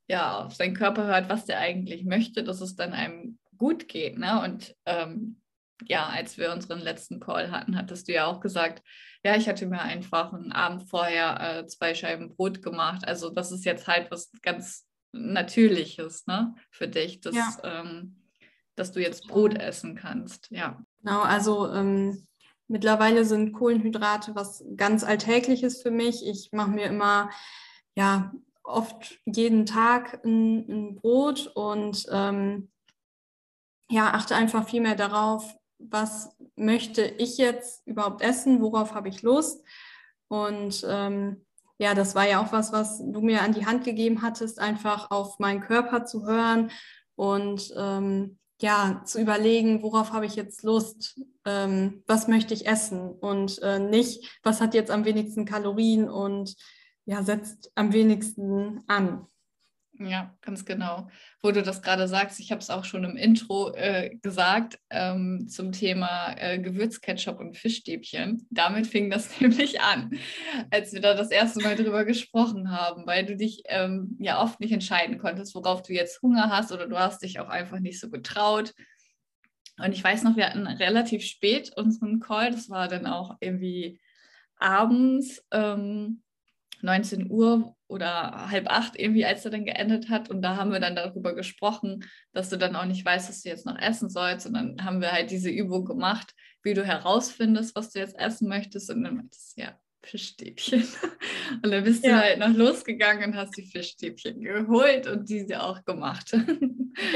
ja, 0.07 0.45
auf 0.45 0.55
seinen 0.55 0.73
Körper 0.73 1.05
hört, 1.05 1.29
was 1.29 1.45
der 1.45 1.59
eigentlich 1.59 2.05
möchte, 2.05 2.43
dass 2.43 2.61
es 2.61 2.75
dann 2.75 2.93
einem 2.93 3.37
gut 3.57 3.87
geht. 3.87 4.17
Ne? 4.17 4.41
Und 4.41 4.75
ähm, 4.85 5.41
ja, 5.87 6.07
als 6.07 6.37
wir 6.37 6.51
unseren 6.51 6.79
letzten 6.79 7.19
Call 7.19 7.51
hatten, 7.51 7.77
hattest 7.77 8.07
du 8.07 8.13
ja 8.13 8.25
auch 8.25 8.39
gesagt, 8.39 8.83
ja, 9.23 9.35
ich 9.35 9.47
hatte 9.47 9.65
mir 9.65 9.81
einfach 9.81 10.33
einen 10.33 10.51
Abend 10.51 10.89
vorher 10.89 11.59
äh, 11.59 11.67
zwei 11.67 11.93
Scheiben 11.93 12.35
Brot 12.35 12.61
gemacht. 12.61 13.07
Also 13.07 13.29
das 13.29 13.51
ist 13.51 13.65
jetzt 13.65 13.87
halt 13.87 14.11
was 14.11 14.31
ganz 14.41 14.85
Natürliches, 15.11 16.27
ne, 16.27 16.53
für 16.69 16.87
dich, 16.87 17.19
dass, 17.21 17.35
ja. 17.35 17.57
ähm, 17.63 18.21
dass 18.75 18.91
du 18.91 19.01
jetzt 19.01 19.27
Brot 19.27 19.55
essen 19.55 19.95
kannst. 19.95 20.49
Ja. 20.51 20.83
Genau, 21.01 21.21
also 21.21 21.71
ähm, 21.73 22.27
mittlerweile 22.67 23.25
sind 23.25 23.53
Kohlenhydrate 23.53 24.35
was 24.35 24.63
ganz 24.75 25.03
Alltägliches 25.03 25.81
für 25.81 25.91
mich. 25.91 26.25
Ich 26.25 26.49
mache 26.51 26.69
mir 26.69 26.85
immer, 26.85 27.31
ja, 27.95 28.31
oft 28.63 29.19
jeden 29.25 29.65
Tag 29.65 30.23
ein, 30.23 30.69
ein 30.69 30.95
Brot 30.95 31.47
und 31.55 32.05
ähm, 32.11 32.69
ja, 33.89 34.13
achte 34.13 34.35
einfach 34.35 34.69
viel 34.69 34.81
mehr 34.81 34.95
darauf, 34.95 35.55
was 35.79 36.35
möchte 36.55 37.03
ich 37.03 37.37
jetzt 37.37 37.85
überhaupt 37.87 38.21
essen, 38.21 38.61
worauf 38.61 38.93
habe 38.93 39.09
ich 39.09 39.21
Lust. 39.21 39.63
Und 40.27 40.85
ähm, 40.87 41.45
ja, 41.77 41.95
das 41.95 42.13
war 42.13 42.27
ja 42.27 42.41
auch 42.41 42.51
was, 42.51 42.71
was 42.71 42.99
du 42.99 43.21
mir 43.21 43.41
an 43.41 43.53
die 43.53 43.65
Hand 43.65 43.85
gegeben 43.85 44.21
hattest, 44.21 44.59
einfach 44.59 45.09
auf 45.11 45.39
meinen 45.39 45.61
Körper 45.61 46.05
zu 46.05 46.27
hören 46.27 46.71
und 47.15 47.73
ähm, 47.75 48.37
ja, 48.61 49.01
zu 49.05 49.21
überlegen, 49.21 49.81
worauf 49.81 50.11
habe 50.11 50.25
ich 50.25 50.35
jetzt 50.35 50.63
Lust, 50.63 51.19
ähm, 51.45 52.03
was 52.07 52.27
möchte 52.27 52.53
ich 52.53 52.67
essen 52.67 53.09
und 53.09 53.61
äh, 53.61 53.79
nicht, 53.79 54.39
was 54.43 54.59
hat 54.59 54.73
jetzt 54.73 54.91
am 54.91 55.05
wenigsten 55.05 55.45
Kalorien 55.45 56.09
und 56.09 56.55
ja, 57.05 57.23
setzt 57.23 57.71
am 57.75 57.93
wenigsten 57.93 58.83
an. 58.87 59.25
Ja, 60.01 60.33
ganz 60.39 60.63
genau. 60.63 61.09
Wo 61.41 61.51
du 61.51 61.61
das 61.61 61.81
gerade 61.81 62.07
sagst, 62.07 62.39
ich 62.39 62.51
habe 62.51 62.61
es 62.61 62.69
auch 62.69 62.85
schon 62.85 63.03
im 63.03 63.17
Intro 63.17 63.73
äh, 63.75 64.15
gesagt 64.21 64.79
ähm, 64.89 65.49
zum 65.49 65.73
Thema 65.73 66.35
äh, 66.37 66.57
Gewürzketchup 66.57 67.37
und 67.37 67.57
Fischstäbchen. 67.57 68.47
Damit 68.49 68.87
fing 68.87 69.09
das 69.09 69.41
nämlich 69.41 69.81
an, 69.81 70.17
als 70.71 70.93
wir 70.93 71.01
da 71.01 71.15
das 71.15 71.31
erste 71.31 71.61
Mal 71.61 71.75
drüber 71.75 72.05
gesprochen 72.05 72.71
haben, 72.71 73.05
weil 73.07 73.25
du 73.25 73.35
dich 73.35 73.63
ähm, 73.65 74.15
ja 74.21 74.41
oft 74.41 74.61
nicht 74.61 74.71
entscheiden 74.71 75.17
konntest, 75.17 75.53
worauf 75.53 75.81
du 75.81 75.91
jetzt 75.91 76.21
Hunger 76.21 76.49
hast 76.49 76.71
oder 76.71 76.87
du 76.87 76.97
hast 76.97 77.21
dich 77.21 77.41
auch 77.41 77.49
einfach 77.49 77.79
nicht 77.79 77.99
so 77.99 78.09
getraut. 78.09 78.73
Und 79.83 79.91
ich 79.91 80.03
weiß 80.03 80.23
noch, 80.23 80.37
wir 80.37 80.45
hatten 80.45 80.65
relativ 80.65 81.25
spät 81.25 81.73
unseren 81.75 82.21
Call, 82.21 82.51
das 82.51 82.69
war 82.69 82.87
dann 82.87 83.05
auch 83.05 83.35
irgendwie 83.41 83.99
abends. 84.55 85.43
Ähm, 85.51 86.21
19 86.83 87.29
Uhr 87.29 87.75
oder 87.87 88.49
halb 88.49 88.69
acht 88.69 88.97
irgendwie, 88.97 89.25
als 89.25 89.45
er 89.45 89.51
dann 89.51 89.65
geendet 89.65 90.09
hat. 90.09 90.29
Und 90.29 90.41
da 90.41 90.55
haben 90.55 90.71
wir 90.71 90.79
dann 90.79 90.95
darüber 90.95 91.33
gesprochen, 91.33 92.05
dass 92.33 92.49
du 92.49 92.57
dann 92.57 92.75
auch 92.75 92.85
nicht 92.85 93.03
weißt, 93.03 93.29
was 93.29 93.41
du 93.41 93.49
jetzt 93.49 93.65
noch 93.65 93.77
essen 93.79 94.09
sollst. 94.09 94.45
Und 94.45 94.53
dann 94.53 94.83
haben 94.83 95.01
wir 95.01 95.11
halt 95.11 95.31
diese 95.31 95.49
Übung 95.49 95.85
gemacht, 95.85 96.33
wie 96.63 96.73
du 96.73 96.85
herausfindest, 96.85 97.75
was 97.75 97.91
du 97.91 97.99
jetzt 97.99 98.17
essen 98.17 98.47
möchtest. 98.47 98.89
Und 98.91 99.03
dann 99.03 99.15
meintest 99.15 99.57
du, 99.57 99.61
ja, 99.63 99.79
Fischstäbchen. 100.03 100.83
Und 101.63 101.71
dann 101.71 101.83
bist 101.83 102.03
ja. 102.03 102.11
du 102.11 102.15
halt 102.17 102.39
noch 102.39 102.53
losgegangen 102.55 103.31
und 103.31 103.35
hast 103.35 103.57
die 103.57 103.65
Fischstäbchen 103.65 104.41
geholt 104.41 105.07
und 105.07 105.27
diese 105.29 105.61
auch 105.63 105.83
gemacht. 105.83 106.35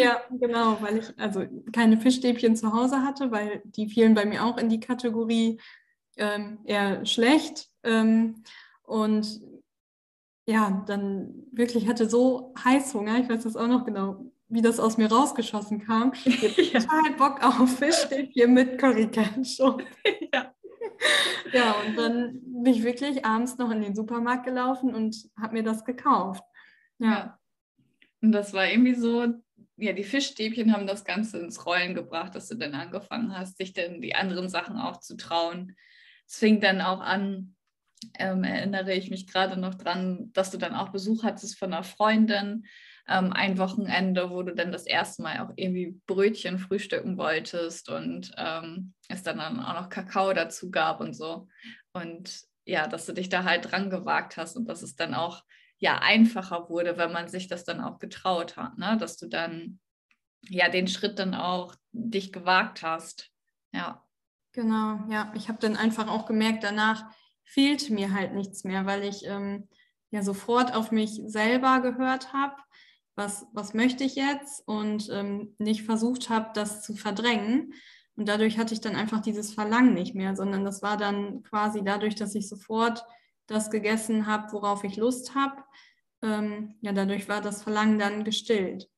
Ja, 0.02 0.22
genau, 0.40 0.82
weil 0.82 1.00
ich 1.00 1.20
also 1.20 1.46
keine 1.74 1.98
Fischstäbchen 1.98 2.56
zu 2.56 2.72
Hause 2.72 3.02
hatte, 3.02 3.32
weil 3.32 3.62
die 3.66 3.90
fielen 3.90 4.14
bei 4.14 4.24
mir 4.24 4.46
auch 4.46 4.58
in 4.58 4.70
die 4.70 4.80
Kategorie 4.80 5.60
ähm, 6.16 6.60
eher 6.64 7.06
schlecht. 7.06 7.68
Ähm, 7.84 8.44
und 8.84 9.42
ja, 10.46 10.84
dann 10.88 11.46
wirklich 11.52 11.88
hatte 11.88 12.10
so 12.10 12.54
Heißhunger, 12.64 13.20
ich 13.20 13.30
weiß 13.30 13.44
das 13.44 13.56
auch 13.56 13.68
noch 13.68 13.86
genau, 13.86 14.32
wie 14.50 14.62
das 14.62 14.80
aus 14.80 14.98
mir 14.98 15.10
rausgeschossen 15.12 15.80
kam. 15.80 16.14
Ich 16.26 16.44
habe 16.44 16.62
ja. 16.62 16.80
total 16.80 17.14
Bock 17.18 17.44
auf 17.44 17.78
Fischstäbchen 17.78 18.54
mit 18.54 18.78
Curry 18.78 19.08
Ketchup. 19.08 19.84
Ja. 20.34 20.54
ja, 21.54 21.72
und 21.86 21.98
dann 21.98 22.40
bin 22.44 22.74
ich 22.74 22.84
wirklich 22.84 23.26
abends 23.26 23.58
noch 23.58 23.72
in 23.72 23.82
den 23.82 23.96
Supermarkt 23.96 24.46
gelaufen 24.46 24.94
und 24.94 25.16
habe 25.40 25.54
mir 25.54 25.64
das 25.64 25.86
gekauft. 25.86 26.44
Ja. 27.00 27.10
ja. 27.10 27.40
Und 28.22 28.32
das 28.32 28.54
war 28.54 28.70
irgendwie 28.70 28.96
so, 28.96 29.34
ja, 29.78 29.94
die 29.94 30.04
Fischstäbchen 30.04 30.74
haben 30.74 30.88
das 30.88 31.04
Ganze 31.04 31.40
ins 31.40 31.66
Rollen 31.66 31.94
gebracht, 31.94 32.36
dass 32.36 32.48
du 32.48 32.56
dann 32.56 32.74
angefangen 32.74 33.38
hast, 33.38 33.60
dich 33.60 33.74
dann 33.74 34.02
die 34.02 34.16
anderen 34.16 34.50
Sachen 34.50 34.78
auch 34.78 35.00
zu 35.00 35.18
trauen. 35.18 35.76
Es 36.28 36.38
fing 36.38 36.62
dann 36.62 36.82
auch 36.82 37.02
an, 37.02 37.56
ähm, 38.20 38.44
erinnere 38.44 38.94
ich 38.94 39.10
mich 39.10 39.28
gerade 39.28 39.60
noch 39.60 39.76
dran, 39.76 40.32
dass 40.34 40.52
du 40.52 40.58
dann 40.58 40.76
auch 40.76 40.90
Besuch 40.90 41.24
hattest 41.24 41.58
von 41.58 41.74
einer 41.74 41.84
Freundin, 41.84 42.66
ähm, 43.08 43.34
ein 43.34 43.58
Wochenende, 43.58 44.30
wo 44.30 44.44
du 44.44 44.56
dann 44.56 44.72
das 44.72 44.86
erste 44.86 45.22
Mal 45.24 45.40
auch 45.40 45.52
irgendwie 45.56 46.00
Brötchen 46.08 46.58
frühstücken 46.58 47.18
wolltest 47.18 47.90
und 47.90 48.32
ähm, 48.38 48.94
es 49.10 49.24
dann, 49.24 49.38
dann 49.38 49.60
auch 49.60 49.74
noch 49.74 49.90
Kakao 49.90 50.34
dazu 50.34 50.72
gab 50.72 51.02
und 51.02 51.14
so. 51.14 51.48
Und 51.92 52.44
ja, 52.66 52.88
dass 52.88 53.06
du 53.06 53.14
dich 53.14 53.30
da 53.30 53.44
halt 53.44 53.72
dran 53.72 53.90
gewagt 53.90 54.38
hast 54.38 54.56
und 54.56 54.70
dass 54.70 54.84
es 54.84 54.96
dann 54.96 55.14
auch 55.14 55.44
ja 55.80 56.00
einfacher 56.00 56.70
wurde, 56.70 56.98
wenn 56.98 57.12
man 57.12 57.28
sich 57.28 57.48
das 57.48 57.66
dann 57.66 57.82
auch 57.82 58.00
getraut 58.00 58.56
hat, 58.56 58.78
ne? 58.78 58.98
dass 58.98 59.18
du 59.18 59.28
dann 59.28 59.80
ja 60.48 60.70
den 60.70 60.88
Schritt 60.88 61.20
dann 61.20 61.36
auch 61.36 61.76
dich 61.92 62.32
gewagt 62.32 62.84
hast. 62.84 63.32
Ja. 63.74 64.06
Genau, 64.54 65.00
ja. 65.10 65.32
Ich 65.36 65.50
habe 65.50 65.58
dann 65.60 65.76
einfach 65.76 66.08
auch 66.08 66.26
gemerkt, 66.26 66.64
danach 66.64 67.06
fehlte 67.44 67.94
mir 67.94 68.14
halt 68.14 68.34
nichts 68.34 68.64
mehr, 68.64 68.86
weil 68.86 69.04
ich 69.04 69.26
ähm, 69.26 69.68
ja 70.12 70.24
sofort 70.24 70.74
auf 70.74 70.92
mich 70.92 71.22
selber 71.26 71.82
gehört 71.82 72.34
habe 72.34 72.56
was, 73.16 73.46
was 73.54 73.74
möchte 73.74 74.04
ich 74.04 74.16
jetzt 74.16 74.68
und 74.68 75.10
ähm, 75.12 75.56
nicht 75.60 75.84
versucht 75.84 76.30
habe, 76.30 76.52
das 76.54 76.82
zu 76.82 76.96
verdrängen. 76.96 77.74
Und 78.16 78.28
dadurch 78.28 78.58
hatte 78.58 78.74
ich 78.74 78.82
dann 78.82 78.96
einfach 78.96 79.22
dieses 79.22 79.54
Verlangen 79.54 79.94
nicht 79.94 80.16
mehr, 80.16 80.36
sondern 80.36 80.66
das 80.66 80.82
war 80.82 80.98
dann 80.98 81.44
quasi 81.44 81.84
dadurch, 81.84 82.16
dass 82.16 82.36
ich 82.36 82.48
sofort 82.48 83.04
das 83.48 83.72
gegessen 83.72 84.28
habe, 84.28 84.52
worauf 84.54 84.84
ich 84.84 84.98
Lust 84.98 85.36
habe. 85.36 85.64
Ähm, 86.22 86.76
ja, 86.82 86.92
dadurch 86.92 87.28
war 87.28 87.42
das 87.42 87.64
Verlangen 87.64 88.00
dann 88.00 88.24
gestillt. 88.24 88.90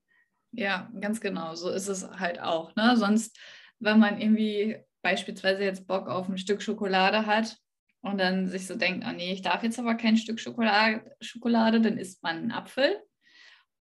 Ja, 0.52 0.90
ganz 1.02 1.20
genau. 1.20 1.56
So 1.56 1.70
ist 1.70 1.88
es 1.88 2.08
halt 2.10 2.40
auch. 2.40 2.76
Ne? 2.76 2.96
Sonst, 2.98 3.38
wenn 3.80 4.00
man 4.00 4.22
irgendwie 4.22 4.78
beispielsweise 5.02 5.64
jetzt 5.64 5.88
Bock 5.88 6.08
auf 6.08 6.30
ein 6.30 6.38
Stück 6.38 6.62
Schokolade 6.62 7.26
hat 7.26 7.58
und 8.06 8.20
dann 8.20 8.48
sich 8.48 8.68
so 8.68 8.76
denkt, 8.76 9.04
oh 9.08 9.12
nee, 9.12 9.34
ich 9.34 9.42
darf 9.42 9.64
jetzt 9.64 9.80
aber 9.80 9.96
kein 9.96 10.16
Stück 10.16 10.40
Schokolade, 10.40 11.04
Schokolade 11.22 11.82
dann 11.82 11.98
isst 11.98 12.22
man 12.22 12.38
einen 12.38 12.52
Apfel 12.52 13.02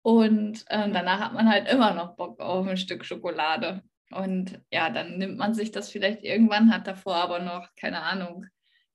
und 0.03 0.63
ähm, 0.69 0.93
danach 0.93 1.19
hat 1.19 1.33
man 1.33 1.49
halt 1.49 1.67
immer 1.67 1.95
noch 1.95 2.15
Bock 2.15 2.39
auf 2.39 2.67
ein 2.67 2.77
Stück 2.77 3.03
Schokolade. 3.03 3.83
Und 4.11 4.61
ja, 4.71 4.91
dann 4.91 5.17
nimmt 5.17 5.37
man 5.37 5.55
sich 5.55 5.71
das 5.71 5.89
vielleicht 5.89 6.23
irgendwann, 6.23 6.71
hat 6.71 6.85
davor 6.85 7.15
aber 7.15 7.39
noch, 7.39 7.67
keine 7.75 8.03
Ahnung, 8.03 8.45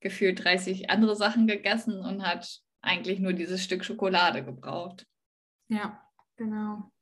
gefühlt 0.00 0.44
30 0.44 0.90
andere 0.90 1.16
Sachen 1.16 1.48
gegessen 1.48 2.00
und 2.00 2.24
hat 2.24 2.60
eigentlich 2.80 3.18
nur 3.18 3.32
dieses 3.32 3.64
Stück 3.64 3.84
Schokolade 3.84 4.44
gebraucht. 4.44 5.06
Ja, 5.68 6.00
genau. 6.36 6.92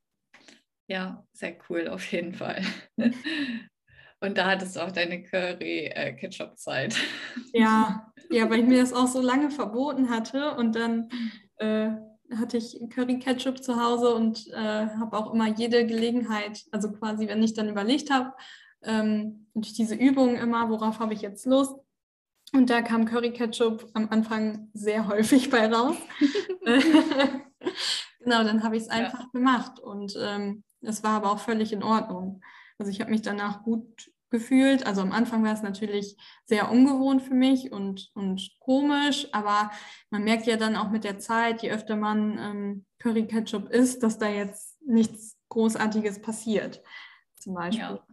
Ja, 0.87 1.27
sehr 1.33 1.59
cool 1.69 1.89
auf 1.89 2.11
jeden 2.11 2.33
Fall. 2.33 2.63
Und 4.21 4.39
da 4.39 4.47
hattest 4.47 4.77
du 4.77 4.81
auch 4.81 4.93
deine 4.93 5.23
Curry-Ketchup-Zeit. 5.23 6.95
Äh, 6.95 6.99
ja, 7.61 8.13
ja, 8.31 8.49
weil 8.49 8.61
ich 8.61 8.67
mir 8.67 8.81
das 8.81 8.93
auch 8.93 9.07
so 9.07 9.21
lange 9.21 9.51
verboten 9.51 10.11
hatte 10.11 10.55
und 10.57 10.75
dann 10.75 11.09
äh, 11.59 11.91
hatte 12.37 12.57
ich 12.57 12.79
Curry 12.91 13.19
Ketchup 13.19 13.63
zu 13.63 13.81
Hause 13.81 14.15
und 14.15 14.49
äh, 14.49 14.87
habe 14.99 15.17
auch 15.17 15.33
immer 15.33 15.49
jede 15.49 15.87
Gelegenheit, 15.87 16.65
also 16.71 16.91
quasi, 16.93 17.29
wenn 17.29 17.43
ich 17.43 17.55
dann 17.55 17.69
überlegt 17.69 18.11
habe, 18.11 18.33
ähm, 18.83 19.47
durch 19.55 19.75
diese 19.75 19.95
Übungen 19.95 20.37
immer, 20.37 20.69
worauf 20.71 21.01
habe 21.01 21.15
ich 21.15 21.23
jetzt 21.23 21.47
Lust? 21.47 21.75
Und 22.53 22.71
da 22.71 22.83
kam 22.83 23.05
Curry 23.05 23.33
Ketchup 23.33 23.91
am 23.95 24.09
Anfang 24.11 24.71
sehr 24.75 25.09
häufig 25.09 25.51
bei 25.51 25.67
raus. 25.67 25.97
genau, 28.21 28.45
dann 28.45 28.63
habe 28.63 28.77
ich 28.77 28.85
es 28.85 28.89
einfach 28.89 29.21
ja. 29.21 29.31
gemacht 29.33 29.81
und 29.81 30.17
ähm, 30.19 30.65
es 30.81 31.03
war 31.03 31.17
aber 31.17 31.33
auch 31.33 31.41
völlig 31.41 31.73
in 31.73 31.83
Ordnung. 31.83 32.43
Also 32.79 32.91
ich 32.91 33.01
habe 33.01 33.11
mich 33.11 33.23
danach 33.23 33.63
gut 33.63 34.11
gefühlt. 34.35 34.85
Also 34.85 35.01
am 35.01 35.13
Anfang 35.13 35.45
war 35.45 35.53
es 35.53 35.63
natürlich 35.63 36.17
sehr 36.45 36.71
ungewohnt 36.71 37.23
für 37.23 37.35
mich 37.35 37.71
und, 37.71 38.11
und 38.15 38.51
komisch, 38.59 39.29
aber 39.33 39.71
man 40.11 40.25
merkt 40.25 40.47
ja 40.47 40.57
dann 40.57 40.77
auch 40.77 40.91
mit 40.91 41.05
der 41.05 41.19
Zeit, 41.19 41.63
je 41.63 41.71
öfter 41.71 41.95
man 41.95 42.39
ähm, 42.39 42.85
Curry 42.99 43.27
Ketchup 43.27 43.71
isst, 43.71 44.03
dass 44.03 44.19
da 44.19 44.29
jetzt 44.29 44.83
nichts 44.85 45.39
Großartiges 45.51 46.21
passiert, 46.21 46.83
zum 47.37 47.55
Beispiel. 47.55 47.81
Ja, 47.81 48.07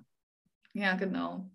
ja 0.73 0.95
genau. 0.95 1.49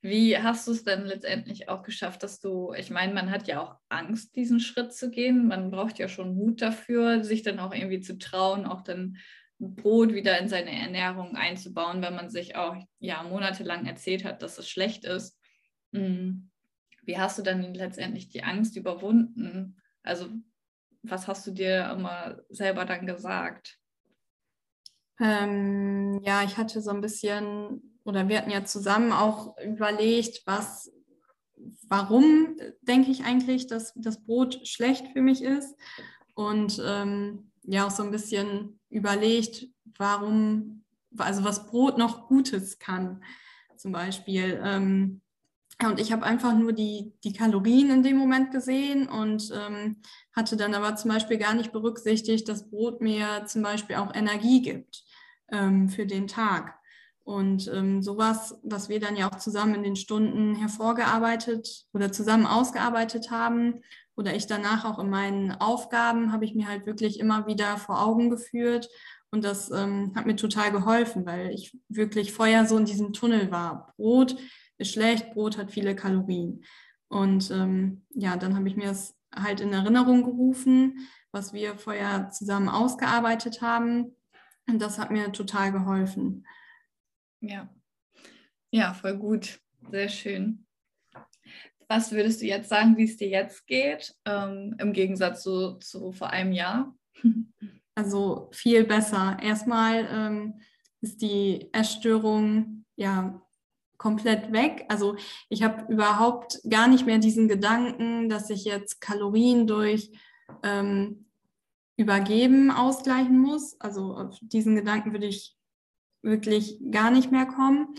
Wie 0.00 0.38
hast 0.38 0.66
du 0.66 0.72
es 0.72 0.84
denn 0.84 1.04
letztendlich 1.04 1.68
auch 1.68 1.82
geschafft, 1.82 2.22
dass 2.22 2.40
du, 2.40 2.72
ich 2.72 2.90
meine, 2.90 3.12
man 3.12 3.30
hat 3.30 3.48
ja 3.48 3.60
auch 3.60 3.76
Angst, 3.88 4.34
diesen 4.36 4.60
Schritt 4.60 4.94
zu 4.94 5.10
gehen. 5.10 5.48
Man 5.48 5.70
braucht 5.70 5.98
ja 5.98 6.08
schon 6.08 6.36
Mut 6.36 6.62
dafür, 6.62 7.22
sich 7.24 7.42
dann 7.42 7.58
auch 7.58 7.74
irgendwie 7.74 8.00
zu 8.00 8.16
trauen, 8.16 8.66
auch 8.66 8.82
dann 8.82 9.18
Brot 9.58 10.12
wieder 10.12 10.38
in 10.38 10.48
seine 10.48 10.78
Ernährung 10.78 11.36
einzubauen, 11.36 12.02
wenn 12.02 12.14
man 12.14 12.28
sich 12.28 12.56
auch 12.56 12.76
ja 12.98 13.22
monatelang 13.22 13.86
erzählt 13.86 14.24
hat, 14.24 14.42
dass 14.42 14.58
es 14.58 14.68
schlecht 14.68 15.04
ist. 15.04 15.38
Hm. 15.92 16.50
Wie 17.02 17.18
hast 17.18 17.38
du 17.38 17.42
dann 17.42 17.74
letztendlich 17.74 18.28
die 18.28 18.42
Angst 18.42 18.76
überwunden? 18.76 19.80
Also 20.02 20.28
was 21.02 21.28
hast 21.28 21.46
du 21.46 21.52
dir 21.52 21.90
immer 21.90 22.38
selber 22.48 22.84
dann 22.84 23.06
gesagt? 23.06 23.78
Ähm, 25.20 26.20
ja, 26.22 26.42
ich 26.42 26.56
hatte 26.56 26.80
so 26.82 26.90
ein 26.90 27.00
bisschen, 27.00 28.00
oder 28.04 28.28
wir 28.28 28.38
hatten 28.38 28.50
ja 28.50 28.64
zusammen 28.64 29.12
auch 29.12 29.56
überlegt, 29.58 30.42
was, 30.46 30.92
warum 31.88 32.56
denke 32.82 33.10
ich 33.10 33.24
eigentlich, 33.24 33.66
dass 33.66 33.94
das 33.96 34.22
Brot 34.24 34.66
schlecht 34.66 35.08
für 35.12 35.22
mich 35.22 35.42
ist. 35.42 35.74
Und 36.34 36.82
ähm, 36.84 37.50
ja, 37.66 37.86
auch 37.86 37.90
so 37.90 38.02
ein 38.02 38.10
bisschen 38.10 38.78
überlegt, 38.88 39.66
warum, 39.98 40.84
also 41.18 41.44
was 41.44 41.66
Brot 41.66 41.98
noch 41.98 42.28
Gutes 42.28 42.78
kann, 42.78 43.22
zum 43.76 43.92
Beispiel. 43.92 44.60
Ähm, 44.62 45.20
und 45.84 46.00
ich 46.00 46.10
habe 46.10 46.24
einfach 46.24 46.54
nur 46.54 46.72
die, 46.72 47.12
die 47.22 47.34
Kalorien 47.34 47.90
in 47.90 48.02
dem 48.02 48.16
Moment 48.16 48.50
gesehen 48.50 49.08
und 49.08 49.52
ähm, 49.54 50.00
hatte 50.34 50.56
dann 50.56 50.74
aber 50.74 50.96
zum 50.96 51.10
Beispiel 51.10 51.36
gar 51.36 51.54
nicht 51.54 51.72
berücksichtigt, 51.72 52.48
dass 52.48 52.70
Brot 52.70 53.02
mir 53.02 53.44
zum 53.46 53.62
Beispiel 53.62 53.96
auch 53.96 54.14
Energie 54.14 54.62
gibt 54.62 55.04
ähm, 55.52 55.90
für 55.90 56.06
den 56.06 56.28
Tag. 56.28 56.78
Und 57.24 57.68
ähm, 57.74 58.02
sowas, 58.02 58.56
was 58.62 58.88
wir 58.88 59.00
dann 59.00 59.16
ja 59.16 59.28
auch 59.28 59.36
zusammen 59.36 59.74
in 59.74 59.82
den 59.82 59.96
Stunden 59.96 60.54
hervorgearbeitet 60.54 61.86
oder 61.92 62.12
zusammen 62.12 62.46
ausgearbeitet 62.46 63.30
haben 63.30 63.82
oder 64.16 64.34
ich 64.34 64.46
danach 64.46 64.84
auch 64.84 64.98
in 64.98 65.10
meinen 65.10 65.52
Aufgaben, 65.52 66.32
habe 66.32 66.44
ich 66.44 66.54
mir 66.54 66.68
halt 66.68 66.86
wirklich 66.86 67.20
immer 67.20 67.46
wieder 67.46 67.76
vor 67.76 68.02
Augen 68.02 68.30
geführt 68.30 68.88
und 69.30 69.44
das 69.44 69.70
ähm, 69.70 70.12
hat 70.14 70.26
mir 70.26 70.36
total 70.36 70.72
geholfen, 70.72 71.26
weil 71.26 71.50
ich 71.50 71.76
wirklich 71.88 72.32
vorher 72.32 72.66
so 72.66 72.78
in 72.78 72.84
diesem 72.84 73.12
Tunnel 73.12 73.50
war. 73.50 73.92
Brot 73.96 74.36
ist 74.78 74.92
schlecht, 74.92 75.32
Brot 75.34 75.58
hat 75.58 75.72
viele 75.72 75.94
Kalorien. 75.94 76.64
Und 77.08 77.50
ähm, 77.50 78.04
ja, 78.10 78.36
dann 78.36 78.56
habe 78.56 78.68
ich 78.68 78.76
mir 78.76 78.86
das 78.86 79.14
halt 79.34 79.60
in 79.60 79.72
Erinnerung 79.72 80.24
gerufen, 80.24 81.08
was 81.32 81.52
wir 81.52 81.76
vorher 81.76 82.30
zusammen 82.30 82.68
ausgearbeitet 82.68 83.60
haben. 83.62 84.16
Und 84.68 84.80
das 84.80 84.98
hat 84.98 85.10
mir 85.10 85.32
total 85.32 85.72
geholfen. 85.72 86.46
Ja, 87.40 87.68
ja, 88.70 88.94
voll 88.94 89.16
gut. 89.16 89.60
Sehr 89.90 90.08
schön. 90.08 90.65
Was 91.88 92.12
würdest 92.12 92.42
du 92.42 92.46
jetzt 92.46 92.68
sagen, 92.68 92.96
wie 92.96 93.04
es 93.04 93.16
dir 93.16 93.28
jetzt 93.28 93.66
geht, 93.66 94.14
ähm, 94.24 94.74
im 94.78 94.92
Gegensatz 94.92 95.42
zu, 95.42 95.78
zu 95.78 96.12
vor 96.12 96.30
einem 96.30 96.52
Jahr? 96.52 96.94
Also 97.98 98.50
viel 98.52 98.84
besser. 98.84 99.38
Erstmal 99.40 100.06
ähm, 100.12 100.60
ist 101.00 101.22
die 101.22 101.70
Essstörung 101.72 102.84
ja 102.94 103.40
komplett 103.96 104.52
weg. 104.52 104.84
Also 104.88 105.16
ich 105.48 105.62
habe 105.62 105.90
überhaupt 105.90 106.60
gar 106.68 106.88
nicht 106.88 107.06
mehr 107.06 107.16
diesen 107.16 107.48
Gedanken, 107.48 108.28
dass 108.28 108.50
ich 108.50 108.66
jetzt 108.66 109.00
Kalorien 109.00 109.66
durch 109.66 110.12
ähm, 110.62 111.26
übergeben 111.96 112.70
ausgleichen 112.70 113.38
muss. 113.38 113.80
Also 113.80 114.14
auf 114.14 114.36
diesen 114.42 114.76
Gedanken 114.76 115.12
würde 115.12 115.26
ich 115.26 115.56
wirklich 116.20 116.78
gar 116.90 117.10
nicht 117.10 117.32
mehr 117.32 117.46
kommen 117.46 117.94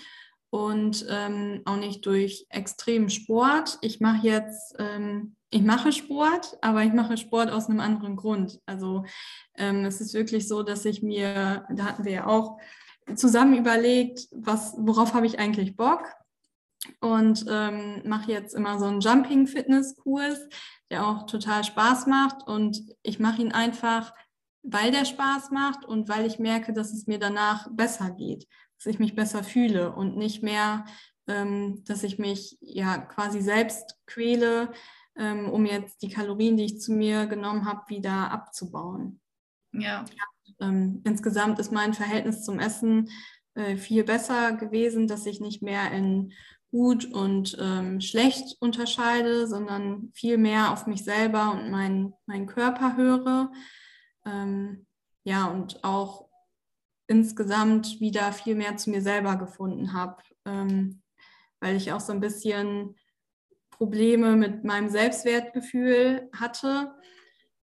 und 0.50 1.06
ähm, 1.10 1.62
auch 1.66 1.78
nicht 1.78 2.06
durch 2.06 2.46
extremen 2.50 3.10
Sport. 3.10 3.78
Ich 3.82 4.00
mache 4.00 4.26
jetzt, 4.26 4.76
ähm, 4.80 5.36
ich 5.50 5.62
mache 5.62 5.92
Sport, 5.92 6.58
aber 6.62 6.84
ich 6.84 6.94
mache 6.94 7.18
Sport 7.18 7.52
aus 7.52 7.70
einem 7.70 7.80
anderen 7.80 8.16
Grund. 8.16 8.60
Also 8.66 9.04
ähm, 9.56 9.86
es 9.86 10.02
ist 10.02 10.14
wirklich 10.14 10.48
so, 10.48 10.64
dass 10.64 10.86
ich 10.86 11.02
mir, 11.02 11.66
da 11.70 11.86
hatten 11.86 12.06
wir 12.06 12.12
ja 12.12 12.28
auch 12.28 12.58
zusammen 13.16 13.58
überlegt, 13.58 14.28
was, 14.32 14.76
worauf 14.78 15.14
habe 15.14 15.26
ich 15.26 15.40
eigentlich 15.40 15.76
Bock 15.76 16.04
und 17.02 17.46
ähm, 17.50 18.02
mache 18.06 18.32
jetzt 18.32 18.54
immer 18.54 18.80
so 18.80 18.86
einen 18.86 19.02
Jumping-Fitness-Kurs, 19.02 20.40
der 20.90 21.06
auch 21.06 21.26
total 21.26 21.64
Spaß 21.64 22.08
macht 22.08 22.48
und 22.48 22.82
ich 23.04 23.20
mache 23.20 23.42
ihn 23.42 23.52
einfach, 23.52 24.14
weil 24.64 24.92
der 24.92 25.06
Spaß 25.06 25.52
macht 25.52 25.86
und 25.86 26.08
weil 26.08 26.26
ich 26.26 26.40
merke, 26.40 26.74
dass 26.74 26.94
es 26.94 27.08
mir 27.08 27.20
danach 27.20 27.68
besser 27.72 28.12
geht 28.12 28.48
dass 28.78 28.86
ich 28.86 29.00
mich 29.00 29.16
besser 29.16 29.44
fühle 29.44 29.92
und 29.94 30.18
nicht 30.18 30.44
mehr, 30.44 30.86
ähm, 31.28 31.84
dass 31.86 32.04
ich 32.04 32.20
mich 32.20 32.58
ja 32.62 32.98
quasi 32.98 33.42
selbst 33.42 34.00
quäle, 34.06 34.72
ähm, 35.18 35.50
um 35.50 35.66
jetzt 35.66 36.02
die 36.02 36.10
Kalorien, 36.10 36.58
die 36.58 36.66
ich 36.66 36.80
zu 36.80 36.94
mir 36.94 37.26
genommen 37.26 37.66
habe, 37.66 37.90
wieder 37.90 38.32
abzubauen. 38.32 39.20
Ja. 39.74 40.06
Ähm, 40.60 41.02
insgesamt 41.04 41.60
ist 41.60 41.72
mein 41.72 41.94
Verhältnis 41.94 42.44
zum 42.44 42.60
Essen 42.60 43.10
äh, 43.56 43.78
viel 43.78 44.04
besser 44.04 44.54
gewesen, 44.54 45.08
dass 45.08 45.26
ich 45.26 45.40
nicht 45.40 45.62
mehr 45.62 45.92
in 45.92 46.34
gut 46.72 47.06
und 47.06 47.58
ähm, 47.60 48.02
schlecht 48.02 48.58
unterscheide, 48.60 49.48
sondern 49.48 50.12
viel 50.14 50.38
mehr 50.38 50.72
auf 50.72 50.86
mich 50.86 51.04
selber 51.04 51.52
und 51.52 51.72
meinen 51.72 52.14
mein 52.26 52.46
Körper 52.46 52.98
höre. 52.98 53.52
Ähm, 54.26 54.86
ja, 55.24 55.46
und 55.46 55.84
auch 55.84 56.27
insgesamt 57.08 58.00
wieder 58.00 58.32
viel 58.34 58.56
mehr 58.56 58.78
zu 58.78 58.90
mir 58.90 59.02
selber 59.02 59.36
gefunden 59.38 59.94
habe, 59.94 60.22
ähm, 60.46 61.02
weil 61.60 61.76
ich 61.76 61.92
auch 61.92 62.00
so 62.00 62.14
ein 62.14 62.20
bisschen 62.20 62.96
Probleme 63.72 64.36
mit 64.36 64.64
meinem 64.64 64.90
Selbstwertgefühl 64.90 66.30
hatte. 66.34 66.94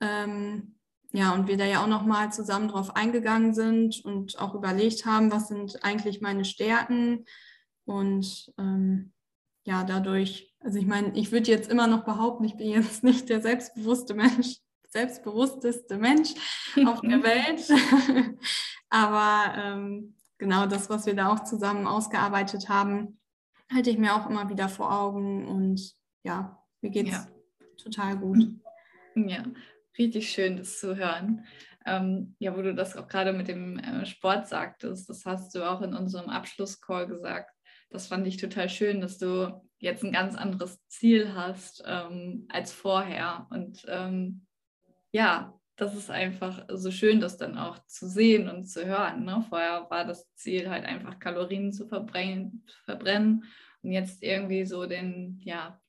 Ähm, 0.01 0.75
ja, 1.11 1.33
und 1.33 1.47
wir 1.47 1.57
da 1.57 1.65
ja 1.65 1.83
auch 1.83 1.87
nochmal 1.87 2.31
zusammen 2.31 2.67
drauf 2.67 2.95
eingegangen 2.95 3.53
sind 3.53 4.03
und 4.05 4.37
auch 4.39 4.53
überlegt 4.53 5.05
haben, 5.05 5.31
was 5.31 5.47
sind 5.47 5.83
eigentlich 5.83 6.21
meine 6.21 6.45
Stärken. 6.45 7.25
Und 7.85 8.53
ähm, 8.59 9.13
ja, 9.65 9.83
dadurch, 9.83 10.55
also 10.59 10.77
ich 10.77 10.85
meine, 10.85 11.17
ich 11.17 11.31
würde 11.31 11.49
jetzt 11.49 11.71
immer 11.71 11.87
noch 11.87 12.03
behaupten, 12.05 12.43
ich 12.43 12.57
bin 12.57 12.69
jetzt 12.69 13.03
nicht 13.03 13.29
der 13.29 13.41
selbstbewusste 13.41 14.13
Mensch, 14.13 14.57
selbstbewussteste 14.89 15.97
Mensch 15.97 16.33
auf 16.85 17.01
der 17.01 17.23
Welt. 17.23 18.39
Aber 18.89 19.53
ähm, 19.57 20.15
genau 20.37 20.65
das, 20.65 20.89
was 20.89 21.05
wir 21.05 21.15
da 21.15 21.31
auch 21.31 21.43
zusammen 21.43 21.87
ausgearbeitet 21.87 22.69
haben, 22.69 23.19
halte 23.71 23.89
ich 23.89 23.97
mir 23.97 24.15
auch 24.15 24.29
immer 24.29 24.49
wieder 24.49 24.69
vor 24.69 24.91
Augen. 24.91 25.47
Und 25.47 25.93
ja, 26.23 26.63
mir 26.81 26.89
geht 26.89 27.07
es 27.07 27.13
ja. 27.13 27.27
total 27.77 28.17
gut. 28.17 28.47
Ja, 29.15 29.43
richtig 29.97 30.29
schön, 30.29 30.57
das 30.57 30.79
zu 30.79 30.95
hören. 30.95 31.45
Ähm, 31.85 32.35
ja, 32.39 32.55
wo 32.55 32.61
du 32.61 32.73
das 32.75 32.95
auch 32.95 33.07
gerade 33.07 33.33
mit 33.33 33.47
dem 33.47 33.79
äh, 33.79 34.05
Sport 34.05 34.47
sagtest, 34.47 35.09
das 35.09 35.25
hast 35.25 35.55
du 35.55 35.69
auch 35.69 35.81
in 35.81 35.93
unserem 35.93 36.29
Abschlusscall 36.29 37.07
gesagt. 37.07 37.51
Das 37.89 38.07
fand 38.07 38.27
ich 38.27 38.37
total 38.37 38.69
schön, 38.69 39.01
dass 39.01 39.17
du 39.17 39.61
jetzt 39.79 40.03
ein 40.03 40.11
ganz 40.11 40.35
anderes 40.35 40.85
Ziel 40.87 41.33
hast 41.33 41.83
ähm, 41.87 42.45
als 42.49 42.71
vorher. 42.71 43.47
Und 43.49 43.83
ähm, 43.87 44.45
ja, 45.11 45.59
das 45.75 45.95
ist 45.95 46.09
einfach 46.09 46.65
so 46.69 46.91
schön, 46.91 47.19
das 47.19 47.37
dann 47.37 47.57
auch 47.57 47.79
zu 47.85 48.07
sehen 48.07 48.49
und 48.49 48.65
zu 48.65 48.85
hören. 48.85 49.23
Ne? 49.23 49.45
Vorher 49.47 49.87
war 49.89 50.05
das 50.05 50.33
Ziel 50.35 50.69
halt 50.69 50.85
einfach 50.85 51.19
Kalorien 51.19 51.71
zu 51.71 51.87
verbrennen, 51.87 52.65
verbrennen 52.83 53.45
und 53.81 53.91
jetzt 53.91 54.21
irgendwie 54.21 54.65
so 54.65 54.85
den, 54.85 55.39
ja, 55.43 55.79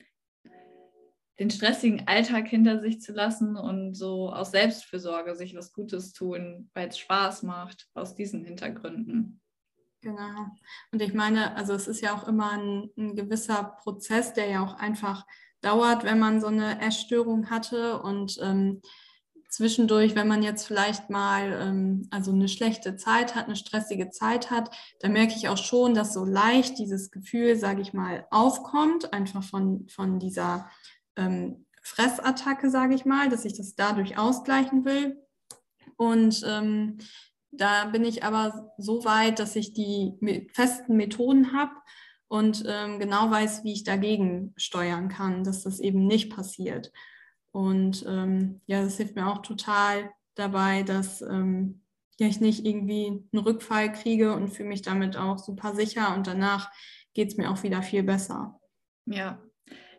den 1.41 1.51
stressigen 1.51 2.07
Alltag 2.07 2.49
hinter 2.49 2.81
sich 2.81 3.01
zu 3.01 3.13
lassen 3.13 3.57
und 3.57 3.95
so 3.95 4.31
aus 4.33 4.53
Selbstfürsorge 4.53 5.35
sich 5.35 5.57
was 5.57 5.73
Gutes 5.73 6.13
tun, 6.13 6.71
weil 6.75 6.89
es 6.89 6.99
Spaß 6.99 7.43
macht, 7.43 7.89
aus 7.95 8.15
diesen 8.15 8.45
Hintergründen. 8.45 9.41
Genau. 10.03 10.47
Und 10.93 11.03
ich 11.03 11.15
meine, 11.15 11.57
also 11.57 11.73
es 11.73 11.89
ist 11.89 12.01
ja 12.01 12.15
auch 12.15 12.29
immer 12.29 12.53
ein, 12.53 12.91
ein 12.97 13.17
gewisser 13.17 13.77
Prozess, 13.83 14.33
der 14.35 14.49
ja 14.49 14.63
auch 14.63 14.75
einfach 14.75 15.27
dauert, 15.63 16.05
wenn 16.05 16.19
man 16.19 16.41
so 16.41 16.47
eine 16.47 16.81
Essstörung 16.81 17.51
hatte 17.51 18.01
und 18.01 18.39
ähm, 18.43 18.81
zwischendurch, 19.51 20.15
wenn 20.15 20.29
man 20.29 20.43
jetzt 20.43 20.67
vielleicht 20.67 21.11
mal 21.11 21.53
ähm, 21.61 22.09
also 22.11 22.33
eine 22.33 22.49
schlechte 22.49 22.97
Zeit 22.97 23.35
hat, 23.35 23.47
eine 23.47 23.57
stressige 23.57 24.11
Zeit 24.11 24.51
hat, 24.51 24.75
dann 25.01 25.13
merke 25.13 25.35
ich 25.37 25.49
auch 25.49 25.59
schon, 25.59 25.93
dass 25.95 26.15
so 26.15 26.25
leicht 26.25 26.79
dieses 26.79 27.11
Gefühl, 27.11 27.57
sage 27.57 27.83
ich 27.83 27.93
mal, 27.93 28.27
aufkommt, 28.31 29.13
einfach 29.13 29.43
von, 29.43 29.89
von 29.89 30.19
dieser 30.19 30.71
ähm, 31.17 31.67
Fressattacke, 31.83 32.71
sage 32.71 32.95
ich 32.95 33.05
mal, 33.05 33.29
dass 33.29 33.45
ich 33.45 33.57
das 33.57 33.75
dadurch 33.75 34.17
ausgleichen 34.17 34.85
will. 34.85 35.21
Und 35.97 36.43
ähm, 36.47 36.99
da 37.51 37.87
bin 37.87 38.05
ich 38.05 38.23
aber 38.23 38.73
so 38.79 39.05
weit, 39.05 39.41
dass 39.41 39.57
ich 39.57 39.73
die 39.73 40.15
festen 40.53 40.97
Methoden 40.97 41.53
habe 41.53 41.73
und 42.29 42.65
ähm, 42.67 43.01
genau 43.01 43.31
weiß, 43.31 43.65
wie 43.65 43.73
ich 43.73 43.83
dagegen 43.83 44.55
steuern 44.57 45.09
kann, 45.09 45.43
dass 45.43 45.65
das 45.65 45.81
eben 45.81 46.07
nicht 46.07 46.31
passiert. 46.31 46.93
Und 47.53 48.05
ähm, 48.09 48.61
ja, 48.67 48.83
das 48.83 48.97
hilft 48.97 49.17
mir 49.17 49.27
auch 49.27 49.43
total 49.43 50.11
dabei, 50.35 50.83
dass 50.83 51.23
ähm, 51.23 51.83
ja, 52.19 52.27
ich 52.27 52.41
nicht 52.41 52.65
irgendwie 52.65 53.07
einen 53.07 53.45
Rückfall 53.45 53.91
kriege 53.93 54.35
und 54.35 54.49
fühle 54.49 54.69
mich 54.69 54.83
damit 54.83 55.17
auch 55.17 55.39
super 55.39 55.75
sicher 55.75 56.15
und 56.15 56.27
danach 56.27 56.71
geht 57.15 57.29
es 57.29 57.37
mir 57.37 57.51
auch 57.51 57.63
wieder 57.63 57.83
viel 57.83 58.03
besser. 58.03 58.61
Ja. 59.07 59.43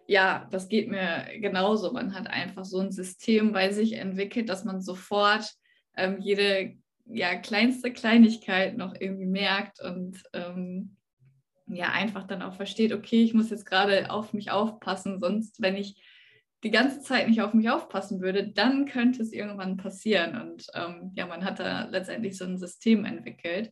Ja, 0.08 0.48
das 0.52 0.68
geht 0.68 0.90
mir 0.90 1.26
genauso. 1.40 1.94
Man 1.94 2.14
hat 2.14 2.28
einfach 2.28 2.66
so 2.66 2.80
ein 2.80 2.92
System 2.92 3.54
bei 3.54 3.72
sich 3.72 3.94
entwickelt, 3.94 4.50
dass 4.50 4.66
man 4.66 4.82
sofort 4.82 5.50
ähm, 5.96 6.18
jede 6.20 6.76
ja, 7.06 7.36
kleinste 7.36 7.92
Kleinigkeit 7.92 8.78
noch 8.78 8.94
irgendwie 9.00 9.26
merkt 9.26 9.82
und 9.82 10.22
ähm, 10.34 10.98
ja, 11.68 11.92
einfach 11.92 12.26
dann 12.28 12.42
auch 12.42 12.54
versteht, 12.54 12.94
okay, 12.94 13.24
ich 13.24 13.34
muss 13.34 13.50
jetzt 13.50 13.66
gerade 13.66 14.12
auf 14.12 14.34
mich 14.34 14.52
aufpassen, 14.52 15.20
sonst, 15.20 15.62
wenn 15.62 15.76
ich 15.76 16.02
die 16.64 16.72
ganze 16.72 17.02
Zeit 17.02 17.28
nicht 17.28 17.42
auf 17.42 17.54
mich 17.54 17.70
aufpassen 17.70 18.22
würde, 18.22 18.48
dann 18.48 18.86
könnte 18.86 19.22
es 19.24 19.34
irgendwann 19.34 19.78
passieren. 19.78 20.40
Und 20.40 20.68
ähm, 20.74 21.12
ja, 21.16 21.26
man 21.26 21.44
hat 21.44 21.60
da 21.60 21.86
letztendlich 21.86 22.38
so 22.38 22.46
ein 22.46 22.58
System 22.58 23.06
entwickelt. 23.06 23.72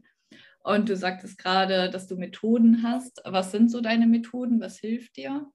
Und 0.63 0.89
du 0.89 0.95
sagtest 0.95 1.37
gerade, 1.37 1.89
dass 1.89 2.07
du 2.07 2.15
Methoden 2.15 2.83
hast. 2.83 3.21
Was 3.25 3.51
sind 3.51 3.69
so 3.71 3.81
deine 3.81 4.07
Methoden? 4.07 4.59
Was 4.59 4.79
hilft 4.79 5.17
dir? 5.17 5.47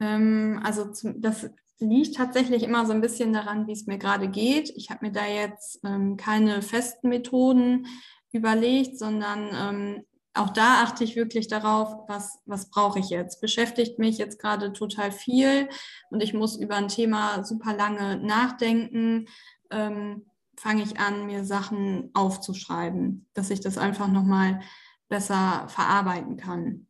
Ähm, 0.00 0.60
also 0.62 0.90
zum, 0.92 1.20
das 1.20 1.50
liegt 1.80 2.16
tatsächlich 2.16 2.62
immer 2.62 2.86
so 2.86 2.92
ein 2.92 3.00
bisschen 3.00 3.32
daran, 3.32 3.66
wie 3.66 3.72
es 3.72 3.86
mir 3.86 3.98
gerade 3.98 4.28
geht. 4.28 4.70
Ich 4.76 4.90
habe 4.90 5.06
mir 5.06 5.12
da 5.12 5.26
jetzt 5.26 5.80
ähm, 5.84 6.16
keine 6.16 6.62
festen 6.62 7.08
Methoden 7.08 7.86
überlegt, 8.32 8.98
sondern 8.98 9.48
ähm, 9.52 10.04
auch 10.38 10.50
da 10.50 10.82
achte 10.82 11.04
ich 11.04 11.16
wirklich 11.16 11.48
darauf, 11.48 12.08
was, 12.08 12.38
was 12.46 12.70
brauche 12.70 12.98
ich 12.98 13.10
jetzt. 13.10 13.40
Beschäftigt 13.40 13.98
mich 13.98 14.18
jetzt 14.18 14.38
gerade 14.38 14.72
total 14.72 15.12
viel 15.12 15.68
und 16.10 16.22
ich 16.22 16.34
muss 16.34 16.56
über 16.56 16.76
ein 16.76 16.88
Thema 16.88 17.44
super 17.44 17.74
lange 17.74 18.16
nachdenken. 18.16 19.26
Ähm, 19.70 20.26
fange 20.56 20.82
ich 20.82 20.98
an, 20.98 21.26
mir 21.26 21.44
Sachen 21.44 22.10
aufzuschreiben, 22.14 23.26
dass 23.34 23.50
ich 23.50 23.60
das 23.60 23.78
einfach 23.78 24.08
nochmal 24.08 24.60
besser 25.08 25.66
verarbeiten 25.68 26.36
kann. 26.36 26.86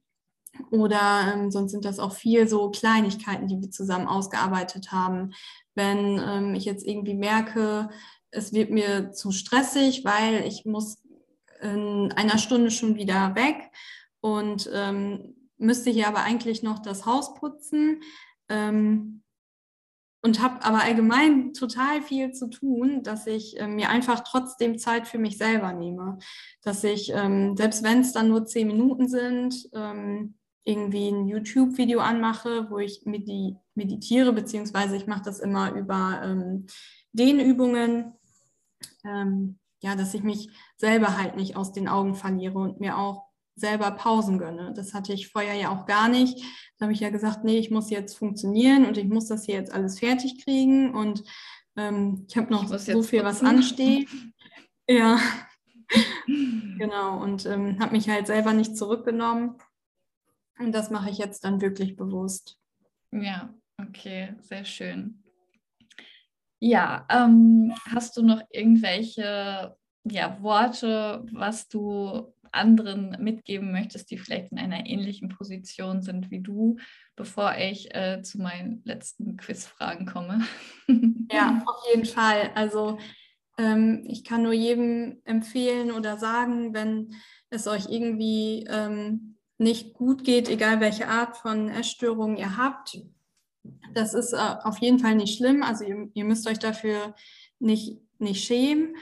Oder 0.70 1.32
ähm, 1.34 1.50
sonst 1.50 1.70
sind 1.70 1.84
das 1.84 1.98
auch 1.98 2.12
viel 2.12 2.48
so 2.48 2.70
Kleinigkeiten, 2.70 3.46
die 3.46 3.60
wir 3.60 3.70
zusammen 3.70 4.08
ausgearbeitet 4.08 4.90
haben. 4.90 5.32
Wenn 5.74 6.18
ähm, 6.18 6.54
ich 6.54 6.64
jetzt 6.64 6.86
irgendwie 6.86 7.14
merke, 7.14 7.90
es 8.30 8.52
wird 8.52 8.70
mir 8.70 9.12
zu 9.12 9.30
stressig, 9.30 10.04
weil 10.04 10.44
ich 10.46 10.64
muss 10.64 10.98
in 11.60 12.12
einer 12.12 12.38
Stunde 12.38 12.70
schon 12.70 12.96
wieder 12.96 13.34
weg 13.34 13.70
und 14.20 14.70
ähm, 14.72 15.34
müsste 15.58 15.90
hier 15.90 16.08
aber 16.08 16.22
eigentlich 16.22 16.62
noch 16.62 16.78
das 16.78 17.06
Haus 17.06 17.34
putzen 17.34 18.02
ähm, 18.48 19.22
und 20.22 20.42
habe 20.42 20.64
aber 20.64 20.82
allgemein 20.82 21.52
total 21.52 22.02
viel 22.02 22.32
zu 22.32 22.48
tun, 22.48 23.02
dass 23.02 23.26
ich 23.26 23.58
äh, 23.58 23.68
mir 23.68 23.88
einfach 23.88 24.20
trotzdem 24.20 24.78
Zeit 24.78 25.06
für 25.06 25.18
mich 25.18 25.38
selber 25.38 25.72
nehme. 25.72 26.18
Dass 26.62 26.82
ich, 26.82 27.12
ähm, 27.14 27.56
selbst 27.56 27.82
wenn 27.84 28.00
es 28.00 28.12
dann 28.12 28.28
nur 28.28 28.44
zehn 28.44 28.66
Minuten 28.66 29.08
sind, 29.08 29.68
ähm, 29.72 30.34
irgendwie 30.64 31.08
ein 31.08 31.26
YouTube-Video 31.26 32.00
anmache, 32.00 32.70
wo 32.70 32.78
ich 32.78 33.02
medi 33.06 33.56
meditiere, 33.74 34.32
beziehungsweise 34.32 34.96
ich 34.96 35.06
mache 35.06 35.22
das 35.22 35.38
immer 35.38 35.72
über 35.72 36.20
ähm, 36.22 36.66
Dehnübungen. 37.12 38.12
Ähm, 39.04 39.58
ja, 39.80 39.94
dass 39.94 40.14
ich 40.14 40.22
mich 40.22 40.50
selber 40.76 41.16
halt 41.16 41.36
nicht 41.36 41.56
aus 41.56 41.72
den 41.72 41.88
Augen 41.88 42.14
verliere 42.14 42.58
und 42.58 42.80
mir 42.80 42.98
auch 42.98 43.28
selber 43.54 43.90
Pausen 43.90 44.38
gönne. 44.38 44.72
Das 44.74 44.94
hatte 44.94 45.12
ich 45.12 45.28
vorher 45.28 45.54
ja 45.54 45.70
auch 45.70 45.86
gar 45.86 46.08
nicht. 46.08 46.38
Da 46.78 46.84
habe 46.84 46.92
ich 46.92 47.00
ja 47.00 47.10
gesagt, 47.10 47.44
nee, 47.44 47.58
ich 47.58 47.70
muss 47.70 47.90
jetzt 47.90 48.16
funktionieren 48.16 48.86
und 48.86 48.96
ich 48.96 49.06
muss 49.06 49.26
das 49.26 49.44
hier 49.44 49.56
jetzt 49.56 49.72
alles 49.72 49.98
fertig 49.98 50.44
kriegen 50.44 50.94
und 50.94 51.24
ähm, 51.76 52.26
ich 52.28 52.36
habe 52.36 52.52
noch 52.52 52.70
ich 52.70 52.80
so 52.80 53.02
viel, 53.02 53.24
was 53.24 53.42
ansteht. 53.42 54.08
Ja, 54.90 55.20
genau. 56.26 57.22
Und 57.22 57.44
ähm, 57.44 57.78
habe 57.78 57.92
mich 57.92 58.08
halt 58.08 58.26
selber 58.26 58.54
nicht 58.54 58.74
zurückgenommen. 58.74 59.58
Und 60.58 60.72
das 60.72 60.88
mache 60.90 61.10
ich 61.10 61.18
jetzt 61.18 61.44
dann 61.44 61.60
wirklich 61.60 61.94
bewusst. 61.94 62.58
Ja, 63.12 63.54
okay, 63.78 64.34
sehr 64.40 64.64
schön. 64.64 65.22
Ja, 66.60 67.06
ähm, 67.08 67.72
hast 67.92 68.16
du 68.16 68.22
noch 68.22 68.42
irgendwelche 68.50 69.76
ja, 70.04 70.42
Worte, 70.42 71.24
was 71.32 71.68
du 71.68 72.32
anderen 72.52 73.16
mitgeben 73.20 73.72
möchtest, 73.72 74.10
die 74.10 74.18
vielleicht 74.18 74.52
in 74.52 74.58
einer 74.58 74.86
ähnlichen 74.86 75.28
Position 75.28 76.02
sind 76.02 76.30
wie 76.30 76.40
du, 76.40 76.76
bevor 77.14 77.54
ich 77.56 77.94
äh, 77.94 78.22
zu 78.22 78.40
meinen 78.40 78.82
letzten 78.84 79.36
Quizfragen 79.36 80.06
komme? 80.06 80.44
Ja, 81.30 81.62
auf 81.66 81.84
jeden 81.92 82.06
Fall. 82.06 82.52
Also 82.54 82.98
ähm, 83.58 84.02
ich 84.08 84.24
kann 84.24 84.42
nur 84.42 84.54
jedem 84.54 85.20
empfehlen 85.24 85.90
oder 85.90 86.16
sagen, 86.16 86.72
wenn 86.72 87.14
es 87.50 87.66
euch 87.66 87.84
irgendwie 87.90 88.64
ähm, 88.66 89.36
nicht 89.58 89.92
gut 89.92 90.24
geht, 90.24 90.48
egal 90.48 90.80
welche 90.80 91.06
Art 91.06 91.36
von 91.36 91.68
Essstörung 91.68 92.38
ihr 92.38 92.56
habt, 92.56 92.98
das 93.94 94.14
ist 94.14 94.32
äh, 94.32 94.56
auf 94.62 94.78
jeden 94.78 94.98
Fall 94.98 95.14
nicht 95.14 95.36
schlimm. 95.36 95.62
Also 95.62 95.84
ihr, 95.84 96.08
ihr 96.14 96.24
müsst 96.24 96.46
euch 96.48 96.58
dafür 96.58 97.14
nicht, 97.58 98.00
nicht 98.18 98.44
schämen. 98.44 98.96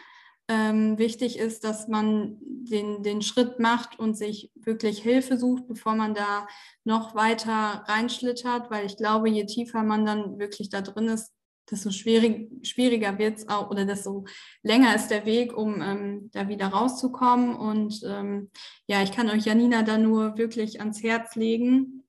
Ähm, 0.49 0.97
wichtig 0.97 1.39
ist, 1.39 1.65
dass 1.65 1.89
man 1.89 2.37
den, 2.41 3.03
den 3.03 3.21
Schritt 3.21 3.59
macht 3.59 3.99
und 3.99 4.17
sich 4.17 4.53
wirklich 4.55 5.03
Hilfe 5.03 5.39
sucht, 5.39 5.67
bevor 5.67 5.97
man 5.97 6.15
da 6.15 6.47
noch 6.85 7.17
weiter 7.17 7.85
reinschlittert, 7.89 8.71
weil 8.71 8.87
ich 8.87 8.97
glaube, 8.97 9.29
je 9.29 9.45
tiefer 9.47 9.83
man 9.83 10.07
dann 10.07 10.39
wirklich 10.39 10.69
da 10.69 10.83
drin 10.83 11.09
ist, 11.09 11.33
desto 11.69 11.91
schwierig, 11.91 12.49
schwieriger 12.65 13.19
wird 13.19 13.39
es 13.39 13.49
auch 13.49 13.71
oder 13.71 13.85
desto 13.85 14.25
länger 14.63 14.95
ist 14.95 15.09
der 15.09 15.27
Weg, 15.27 15.57
um 15.57 15.83
ähm, 15.83 16.31
da 16.33 16.49
wieder 16.49 16.69
rauszukommen. 16.69 17.57
Und 17.57 18.03
ähm, 18.07 18.51
ja, 18.87 19.03
ich 19.03 19.11
kann 19.11 19.29
euch 19.29 19.47
Janina 19.47 19.83
da 19.83 19.99
nur 19.99 20.39
wirklich 20.39 20.79
ans 20.79 21.03
Herz 21.03 21.35
legen. 21.35 22.06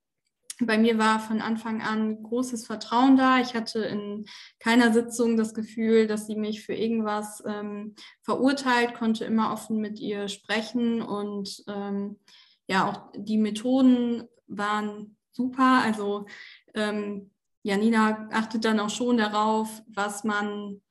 Bei 0.60 0.78
mir 0.78 0.98
war 0.98 1.20
von 1.20 1.42
Anfang 1.42 1.82
an 1.82 2.24
großes 2.24 2.66
Vertrauen 2.66 3.16
da. 3.16 3.40
Ich 3.40 3.54
hatte 3.54 3.80
in 3.80 4.26
keiner 4.60 4.92
Sitzung 4.92 5.38
das 5.38 5.54
Gefühl, 5.54 6.08
dass 6.08 6.26
sie 6.26 6.36
mich 6.36 6.66
für 6.66 6.74
irgendwas 6.74 7.44
ähm, 7.46 7.96
verurteilt, 8.24 8.96
konnte 8.96 9.26
immer 9.26 9.54
offen 9.54 9.78
mit 9.78 10.00
ihr 10.00 10.28
sprechen 10.28 11.02
und 11.02 11.64
ähm, 11.68 12.18
ja, 12.68 12.90
auch 12.90 13.12
die 13.16 13.38
Methoden 13.38 14.24
waren 14.48 15.16
super. 15.32 15.82
Also 15.84 16.26
ähm, 16.74 17.32
Janina 17.64 18.28
achtet 18.32 18.66
dann 18.66 18.80
auch 18.80 18.90
schon 18.90 19.18
darauf, 19.18 19.84
was 19.88 20.24
man, 20.24 20.82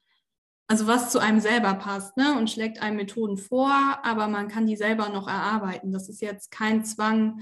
also 0.68 0.87
was 0.87 1.11
zu 1.11 1.18
einem 1.18 1.40
selber 1.40 1.74
passt, 1.74 2.16
ne? 2.16 2.37
Und 2.38 2.50
schlägt 2.50 2.81
einem 2.81 2.96
Methoden 2.96 3.37
vor, 3.37 3.70
aber 4.02 4.29
man 4.29 4.48
kann 4.48 4.66
die 4.66 4.76
selber 4.76 5.09
noch 5.09 5.26
erarbeiten. 5.26 5.92
Das 5.92 6.09
ist 6.09 6.20
jetzt 6.20 6.50
kein 6.50 6.85
Zwang, 6.85 7.40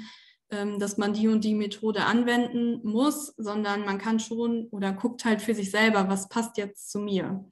dass 0.50 0.98
man 0.98 1.14
die 1.14 1.28
und 1.28 1.42
die 1.42 1.54
Methode 1.54 2.04
anwenden 2.04 2.80
muss, 2.87 3.35
sondern 3.37 3.85
man 3.85 3.98
kann 3.98 4.20
schon 4.20 4.68
oder 4.70 4.92
guckt 4.92 5.24
halt 5.24 5.42
für 5.42 5.54
sich 5.54 5.70
selber, 5.70 6.09
was 6.09 6.28
passt 6.28 6.59
jetzt 6.59 6.90
zu 6.90 7.00
mir. 7.00 7.44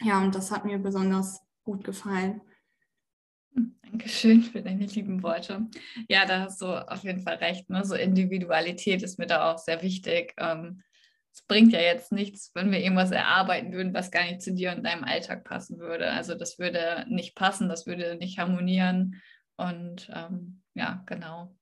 Ja, 0.00 0.22
und 0.22 0.34
das 0.34 0.50
hat 0.50 0.64
mir 0.64 0.78
besonders 0.78 1.40
gut 1.64 1.84
gefallen. 1.84 2.40
Dankeschön 3.82 4.42
für 4.42 4.62
deine 4.62 4.86
lieben 4.86 5.22
Worte. 5.22 5.66
Ja, 6.08 6.26
da 6.26 6.40
hast 6.40 6.60
du 6.60 6.66
auf 6.66 7.02
jeden 7.02 7.20
Fall 7.20 7.36
recht. 7.36 7.70
Ne? 7.70 7.84
So 7.84 7.94
Individualität 7.94 9.02
ist 9.02 9.18
mir 9.18 9.26
da 9.26 9.50
auch 9.50 9.58
sehr 9.58 9.82
wichtig. 9.82 10.34
Ähm, 10.36 10.82
es 11.32 11.42
bringt 11.42 11.72
ja 11.72 11.80
jetzt 11.80 12.12
nichts, 12.12 12.50
wenn 12.54 12.70
wir 12.70 12.80
irgendwas 12.80 13.10
erarbeiten 13.10 13.72
würden, 13.72 13.94
was 13.94 14.10
gar 14.10 14.24
nicht 14.24 14.42
zu 14.42 14.52
dir 14.52 14.72
und 14.72 14.84
deinem 14.84 15.04
Alltag 15.04 15.44
passen 15.44 15.78
würde. 15.78 16.10
Also 16.10 16.34
das 16.34 16.58
würde 16.58 17.06
nicht 17.08 17.34
passen, 17.34 17.68
das 17.68 17.86
würde 17.86 18.16
nicht 18.16 18.38
harmonieren. 18.38 19.20
Und 19.56 20.10
ähm, 20.12 20.62
ja, 20.74 21.02
genau. 21.06 21.57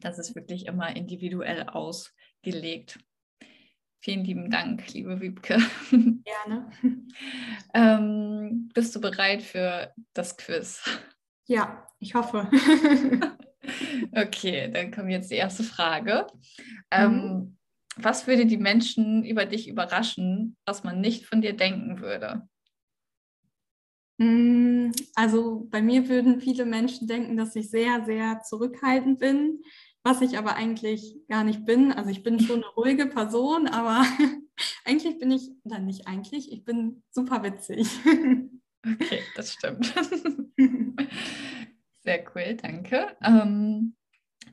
Das 0.00 0.18
ist 0.18 0.34
wirklich 0.34 0.66
immer 0.66 0.94
individuell 0.94 1.64
ausgelegt. 1.64 2.98
Vielen 4.00 4.24
lieben 4.24 4.50
Dank, 4.50 4.92
liebe 4.92 5.20
Wiebke. 5.20 5.58
Gerne. 5.90 6.70
ähm, 7.72 8.68
bist 8.74 8.96
du 8.96 9.00
bereit 9.00 9.42
für 9.42 9.92
das 10.12 10.36
Quiz? 10.36 10.82
Ja, 11.46 11.86
ich 12.00 12.14
hoffe. 12.14 12.50
okay, 14.12 14.70
dann 14.72 14.90
kommt 14.90 15.10
jetzt 15.10 15.30
die 15.30 15.36
erste 15.36 15.62
Frage. 15.62 16.26
Ähm, 16.90 17.12
mhm. 17.12 17.58
was 17.96 18.26
würde 18.26 18.46
die 18.46 18.58
Menschen 18.58 19.24
über 19.24 19.46
dich 19.46 19.68
überraschen, 19.68 20.56
was 20.66 20.82
man 20.82 21.00
nicht 21.00 21.26
von 21.26 21.40
dir 21.40 21.56
denken 21.56 22.00
würde? 22.00 22.48
Mm, 24.18 24.92
also 25.14 25.66
bei 25.70 25.82
mir 25.82 26.08
würden 26.08 26.40
viele 26.40 26.64
Menschen 26.64 27.08
denken, 27.08 27.36
dass 27.36 27.56
ich 27.56 27.70
sehr, 27.70 28.04
sehr 28.04 28.42
zurückhaltend 28.42 29.18
bin, 29.18 29.62
was 30.02 30.20
ich 30.20 30.36
aber 30.36 30.56
eigentlich 30.56 31.16
gar 31.28 31.44
nicht 31.44 31.64
bin. 31.64 31.92
Also 31.92 32.10
ich 32.10 32.22
bin 32.22 32.40
schon 32.40 32.62
eine 32.62 32.72
ruhige 32.76 33.06
Person, 33.06 33.68
aber 33.68 34.04
eigentlich 34.84 35.18
bin 35.18 35.30
ich, 35.30 35.50
oder 35.64 35.78
nicht 35.78 36.06
eigentlich, 36.06 36.52
ich 36.52 36.64
bin 36.64 37.02
super 37.10 37.42
witzig. 37.42 37.88
Okay, 38.84 39.22
das 39.36 39.52
stimmt. 39.52 39.92
Sehr 42.04 42.24
cool, 42.34 42.56
danke. 42.56 43.16
Ähm, 43.22 43.94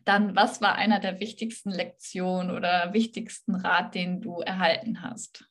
dann, 0.05 0.35
was 0.35 0.61
war 0.61 0.75
einer 0.75 0.99
der 0.99 1.19
wichtigsten 1.19 1.71
Lektionen 1.71 2.55
oder 2.55 2.93
wichtigsten 2.93 3.55
Rat, 3.55 3.95
den 3.95 4.21
du 4.21 4.39
erhalten 4.39 5.01
hast? 5.01 5.49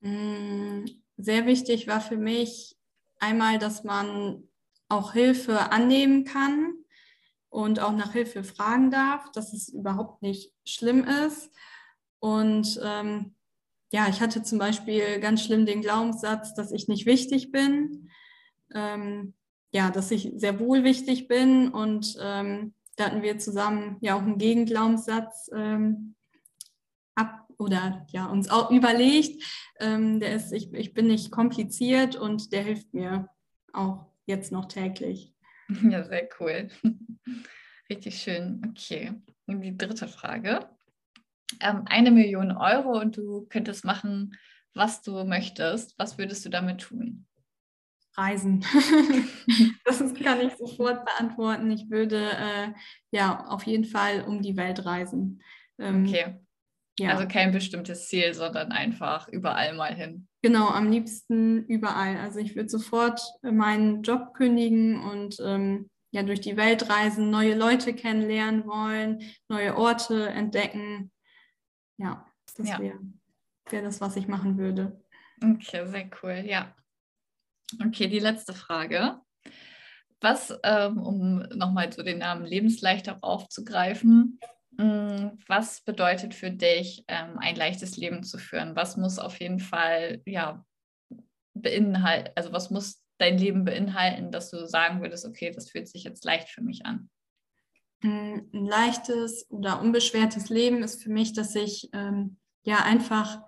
Mm, 0.00 0.86
sehr 1.16 1.46
wichtig 1.46 1.86
war 1.88 2.00
für 2.00 2.16
mich 2.16 2.77
einmal, 3.20 3.58
dass 3.58 3.84
man 3.84 4.44
auch 4.88 5.12
Hilfe 5.12 5.70
annehmen 5.72 6.24
kann 6.24 6.74
und 7.50 7.80
auch 7.80 7.92
nach 7.92 8.12
Hilfe 8.12 8.44
fragen 8.44 8.90
darf, 8.90 9.30
dass 9.32 9.52
es 9.52 9.68
überhaupt 9.68 10.22
nicht 10.22 10.52
schlimm 10.64 11.04
ist. 11.04 11.50
Und 12.20 12.80
ähm, 12.82 13.34
ja, 13.90 14.08
ich 14.08 14.20
hatte 14.20 14.42
zum 14.42 14.58
Beispiel 14.58 15.20
ganz 15.20 15.42
schlimm 15.42 15.66
den 15.66 15.80
Glaubenssatz, 15.80 16.54
dass 16.54 16.72
ich 16.72 16.88
nicht 16.88 17.06
wichtig 17.06 17.52
bin. 17.52 18.10
Ähm, 18.74 19.34
ja, 19.70 19.90
dass 19.90 20.10
ich 20.10 20.32
sehr 20.36 20.58
wohl 20.60 20.84
wichtig 20.84 21.28
bin. 21.28 21.68
Und 21.68 22.16
ähm, 22.20 22.74
da 22.96 23.06
hatten 23.06 23.22
wir 23.22 23.38
zusammen 23.38 23.96
ja 24.00 24.16
auch 24.16 24.22
einen 24.22 24.38
Gegenglaubenssatz 24.38 25.50
ähm, 25.54 26.14
oder 27.58 28.06
ja 28.10 28.26
uns 28.26 28.48
auch 28.48 28.70
überlegt. 28.70 29.42
Ähm, 29.80 30.20
der 30.20 30.34
ist, 30.34 30.52
ich, 30.52 30.72
ich 30.72 30.94
bin 30.94 31.08
nicht 31.08 31.30
kompliziert 31.30 32.16
und 32.16 32.52
der 32.52 32.62
hilft 32.62 32.94
mir 32.94 33.28
auch 33.72 34.06
jetzt 34.26 34.52
noch 34.52 34.66
täglich. 34.66 35.34
Ja, 35.82 36.02
sehr 36.02 36.26
cool. 36.40 36.68
Richtig 37.90 38.22
schön. 38.22 38.62
Okay. 38.70 39.12
Und 39.46 39.60
die 39.60 39.76
dritte 39.76 40.08
Frage. 40.08 40.66
Ähm, 41.60 41.82
eine 41.84 42.10
Million 42.10 42.52
Euro 42.52 42.98
und 42.98 43.18
du 43.18 43.46
könntest 43.50 43.84
machen, 43.84 44.34
was 44.72 45.02
du 45.02 45.24
möchtest. 45.24 45.98
Was 45.98 46.16
würdest 46.16 46.44
du 46.46 46.48
damit 46.48 46.80
tun? 46.80 47.26
Reisen. 48.16 48.60
das 49.84 49.98
kann 50.14 50.40
ich 50.40 50.56
sofort 50.56 51.04
beantworten. 51.04 51.70
Ich 51.70 51.90
würde 51.90 52.30
äh, 52.30 52.72
ja 53.10 53.46
auf 53.46 53.64
jeden 53.64 53.84
Fall 53.84 54.22
um 54.22 54.40
die 54.40 54.56
Welt 54.56 54.86
reisen. 54.86 55.42
Ähm, 55.78 56.06
okay. 56.06 56.40
Ja. 56.98 57.10
Also 57.10 57.28
kein 57.28 57.52
bestimmtes 57.52 58.08
Ziel, 58.08 58.34
sondern 58.34 58.72
einfach 58.72 59.28
überall 59.28 59.74
mal 59.74 59.94
hin. 59.94 60.26
Genau, 60.42 60.68
am 60.68 60.90
liebsten 60.90 61.64
überall. 61.66 62.18
Also 62.18 62.40
ich 62.40 62.56
würde 62.56 62.68
sofort 62.68 63.20
meinen 63.42 64.02
Job 64.02 64.34
kündigen 64.34 65.02
und 65.02 65.36
ähm, 65.40 65.90
ja 66.10 66.22
durch 66.22 66.40
die 66.40 66.56
Welt 66.56 66.88
reisen, 66.90 67.30
neue 67.30 67.54
Leute 67.54 67.94
kennenlernen 67.94 68.66
wollen, 68.66 69.22
neue 69.48 69.76
Orte 69.76 70.28
entdecken. 70.28 71.12
Ja, 71.98 72.26
das 72.56 72.68
ja. 72.68 72.78
wäre 72.80 72.98
wär 73.70 73.82
das, 73.82 74.00
was 74.00 74.16
ich 74.16 74.28
machen 74.28 74.58
würde. 74.58 75.00
Okay, 75.42 75.86
sehr 75.86 76.10
cool, 76.22 76.42
ja. 76.46 76.74
Okay, 77.84 78.08
die 78.08 78.18
letzte 78.18 78.54
Frage. 78.54 79.20
Was, 80.20 80.58
ähm, 80.64 80.98
um 80.98 81.38
nochmal 81.54 81.92
so 81.92 82.02
den 82.02 82.18
Namen 82.18 82.44
Lebensleichter 82.44 83.18
aufzugreifen, 83.20 84.40
was 84.78 85.80
bedeutet 85.80 86.34
für 86.34 86.50
dich, 86.50 87.04
ähm, 87.08 87.38
ein 87.38 87.56
leichtes 87.56 87.96
Leben 87.96 88.22
zu 88.22 88.38
führen? 88.38 88.76
Was 88.76 88.96
muss 88.96 89.18
auf 89.18 89.40
jeden 89.40 89.58
Fall, 89.58 90.22
ja, 90.24 90.64
beinhalten, 91.54 92.30
also 92.36 92.52
was 92.52 92.70
muss 92.70 93.02
dein 93.18 93.36
Leben 93.36 93.64
beinhalten, 93.64 94.30
dass 94.30 94.50
du 94.50 94.64
sagen 94.66 95.00
würdest, 95.00 95.26
okay, 95.26 95.50
das 95.50 95.70
fühlt 95.70 95.88
sich 95.88 96.04
jetzt 96.04 96.24
leicht 96.24 96.48
für 96.48 96.62
mich 96.62 96.86
an? 96.86 97.10
Mm, 98.02 98.40
ein 98.54 98.66
leichtes 98.66 99.50
oder 99.50 99.80
unbeschwertes 99.80 100.48
Leben 100.48 100.84
ist 100.84 101.02
für 101.02 101.10
mich, 101.10 101.32
dass 101.32 101.56
ich 101.56 101.90
ähm, 101.92 102.38
ja 102.62 102.84
einfach 102.84 103.42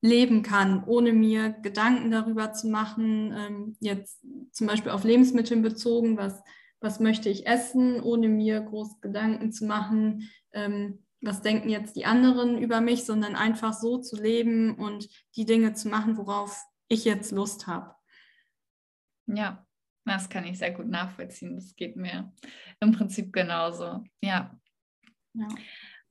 leben 0.00 0.42
kann, 0.42 0.84
ohne 0.84 1.12
mir 1.12 1.50
Gedanken 1.50 2.12
darüber 2.12 2.52
zu 2.52 2.68
machen, 2.68 3.32
ähm, 3.36 3.76
jetzt 3.80 4.20
zum 4.52 4.68
Beispiel 4.68 4.92
auf 4.92 5.02
Lebensmittel 5.02 5.60
bezogen, 5.60 6.16
was 6.16 6.40
was 6.82 7.00
möchte 7.00 7.28
ich 7.28 7.46
essen, 7.46 8.00
ohne 8.00 8.28
mir 8.28 8.60
groß 8.60 9.00
Gedanken 9.00 9.52
zu 9.52 9.64
machen, 9.66 10.28
ähm, 10.52 11.04
was 11.20 11.40
denken 11.40 11.68
jetzt 11.68 11.96
die 11.96 12.04
anderen 12.04 12.58
über 12.58 12.80
mich, 12.80 13.04
sondern 13.04 13.36
einfach 13.36 13.72
so 13.72 13.98
zu 13.98 14.20
leben 14.20 14.74
und 14.74 15.08
die 15.36 15.44
Dinge 15.44 15.72
zu 15.72 15.88
machen, 15.88 16.16
worauf 16.16 16.60
ich 16.88 17.04
jetzt 17.04 17.30
Lust 17.30 17.66
habe. 17.66 17.94
Ja, 19.26 19.64
das 20.04 20.28
kann 20.28 20.44
ich 20.44 20.58
sehr 20.58 20.72
gut 20.72 20.88
nachvollziehen. 20.88 21.54
Das 21.54 21.76
geht 21.76 21.96
mir 21.96 22.32
im 22.80 22.92
Prinzip 22.92 23.32
genauso. 23.32 24.02
Ja. 24.20 24.58
ja. 25.34 25.48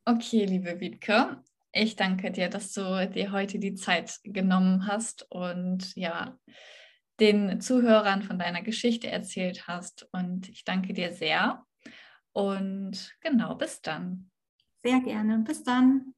Okay, 0.06 0.46
liebe 0.46 0.80
Wiebke, 0.80 1.44
ich 1.74 1.98
danke 1.98 2.32
dir, 2.32 2.50
dass 2.50 2.72
du 2.72 3.10
dir 3.10 3.32
heute 3.32 3.60
die 3.60 3.76
Zeit 3.76 4.20
genommen 4.24 4.88
hast 4.88 5.30
und 5.30 5.94
ja, 5.96 6.40
den 7.20 7.62
Zuhörern 7.62 8.24
von 8.24 8.40
deiner 8.40 8.62
Geschichte 8.62 9.08
erzählt 9.12 9.68
hast. 9.68 10.08
Und 10.14 10.50
ich 10.50 10.64
danke 10.64 10.94
dir 10.94 11.14
sehr. 11.14 11.64
Und 12.34 13.14
genau, 13.20 13.56
bis 13.56 13.82
dann. 13.82 14.31
Sehr 14.84 15.00
gerne. 15.02 15.38
Bis 15.40 15.64
dann. 15.64 16.14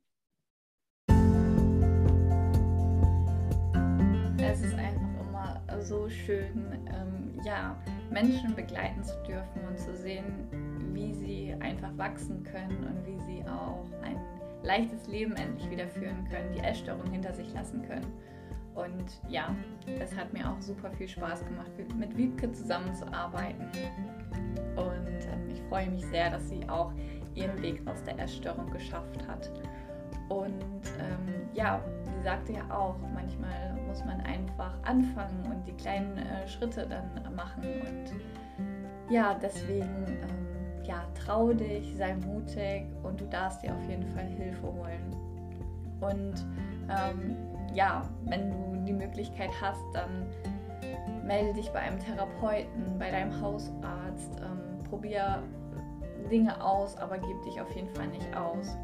Es 4.38 4.62
ist 4.62 4.76
einfach 4.76 5.02
immer 5.20 5.82
so 5.82 6.08
schön, 6.10 6.72
ähm, 6.88 7.42
ja, 7.44 7.76
Menschen 8.10 8.56
begleiten 8.56 9.04
zu 9.04 9.16
dürfen 9.24 9.68
und 9.68 9.78
zu 9.78 9.94
sehen, 9.96 10.48
wie 10.94 11.14
sie 11.14 11.54
einfach 11.60 11.98
wachsen 11.98 12.44
können 12.44 12.86
und 12.86 13.06
wie 13.06 13.20
sie 13.26 13.44
auch 13.46 13.86
ein 14.04 14.18
leichtes 14.64 15.08
Leben 15.08 15.36
endlich 15.36 15.70
wieder 15.70 15.88
führen 15.88 16.24
können, 16.30 16.54
die 16.54 16.60
Essstörung 16.60 17.12
hinter 17.12 17.34
sich 17.34 17.54
lassen 17.54 17.82
können. 17.86 18.12
Und 18.76 19.22
ja, 19.30 19.56
es 20.00 20.16
hat 20.16 20.34
mir 20.34 20.50
auch 20.50 20.60
super 20.62 20.90
viel 20.92 21.08
Spaß 21.08 21.46
gemacht, 21.46 21.72
mit 21.98 22.16
Wiebke 22.18 22.52
zusammenzuarbeiten. 22.52 23.68
Und 24.76 25.28
ähm, 25.32 25.50
ich 25.52 25.62
freue 25.70 25.90
mich 25.90 26.06
sehr, 26.06 26.32
dass 26.32 26.50
sie 26.50 26.68
auch 26.68 26.92
ihren 27.36 27.62
Weg 27.62 27.82
aus 27.88 28.04
der 28.04 28.20
Essstörung 28.20 28.70
geschafft 28.72 29.28
hat. 29.28 29.52
Und 30.30 30.62
ähm, 31.00 31.48
ja, 31.54 31.82
sie 32.04 32.24
sagte 32.24 32.54
ja 32.54 32.64
auch, 32.70 32.96
manchmal 33.14 33.74
muss 33.88 34.04
man 34.06 34.22
einfach 34.22 34.74
anfangen 34.84 35.44
und 35.52 35.68
die 35.68 35.74
kleinen 35.74 36.18
äh, 36.18 36.48
Schritte 36.48 36.88
dann 36.88 37.36
machen. 37.36 37.64
Und 37.64 39.14
ja, 39.14 39.38
deswegen, 39.42 40.06
ähm, 40.08 40.84
ja, 40.86 41.06
trau 41.14 41.54
dich, 41.54 41.96
sei 41.96 42.16
mutig 42.16 42.86
und 43.04 43.20
du 43.20 43.26
darfst 43.26 43.64
dir 43.64 43.74
auf 43.74 43.90
jeden 43.90 44.08
Fall 44.08 44.26
Hilfe 44.26 44.64
holen. 44.64 45.16
Und 46.02 46.46
ähm, 46.90 47.36
ja, 47.74 48.04
wenn 48.26 48.50
du 48.50 48.84
die 48.86 48.94
Möglichkeit 48.94 49.52
hast, 49.62 49.84
dann 49.94 50.28
melde 51.26 51.54
dich 51.54 51.70
bei 51.72 51.80
einem 51.80 52.00
Therapeuten, 52.00 52.98
bei 53.00 53.12
deinem 53.12 53.40
Hausarzt, 53.42 54.42
ähm, 54.42 54.80
probier 54.90 55.44
Dinge 56.24 56.64
aus, 56.64 56.98
aber 56.98 57.18
gib 57.18 57.42
dich 57.44 57.60
auf 57.60 57.74
jeden 57.76 57.90
Fall 57.96 58.08
nicht 58.08 58.36
aus. 58.36 58.76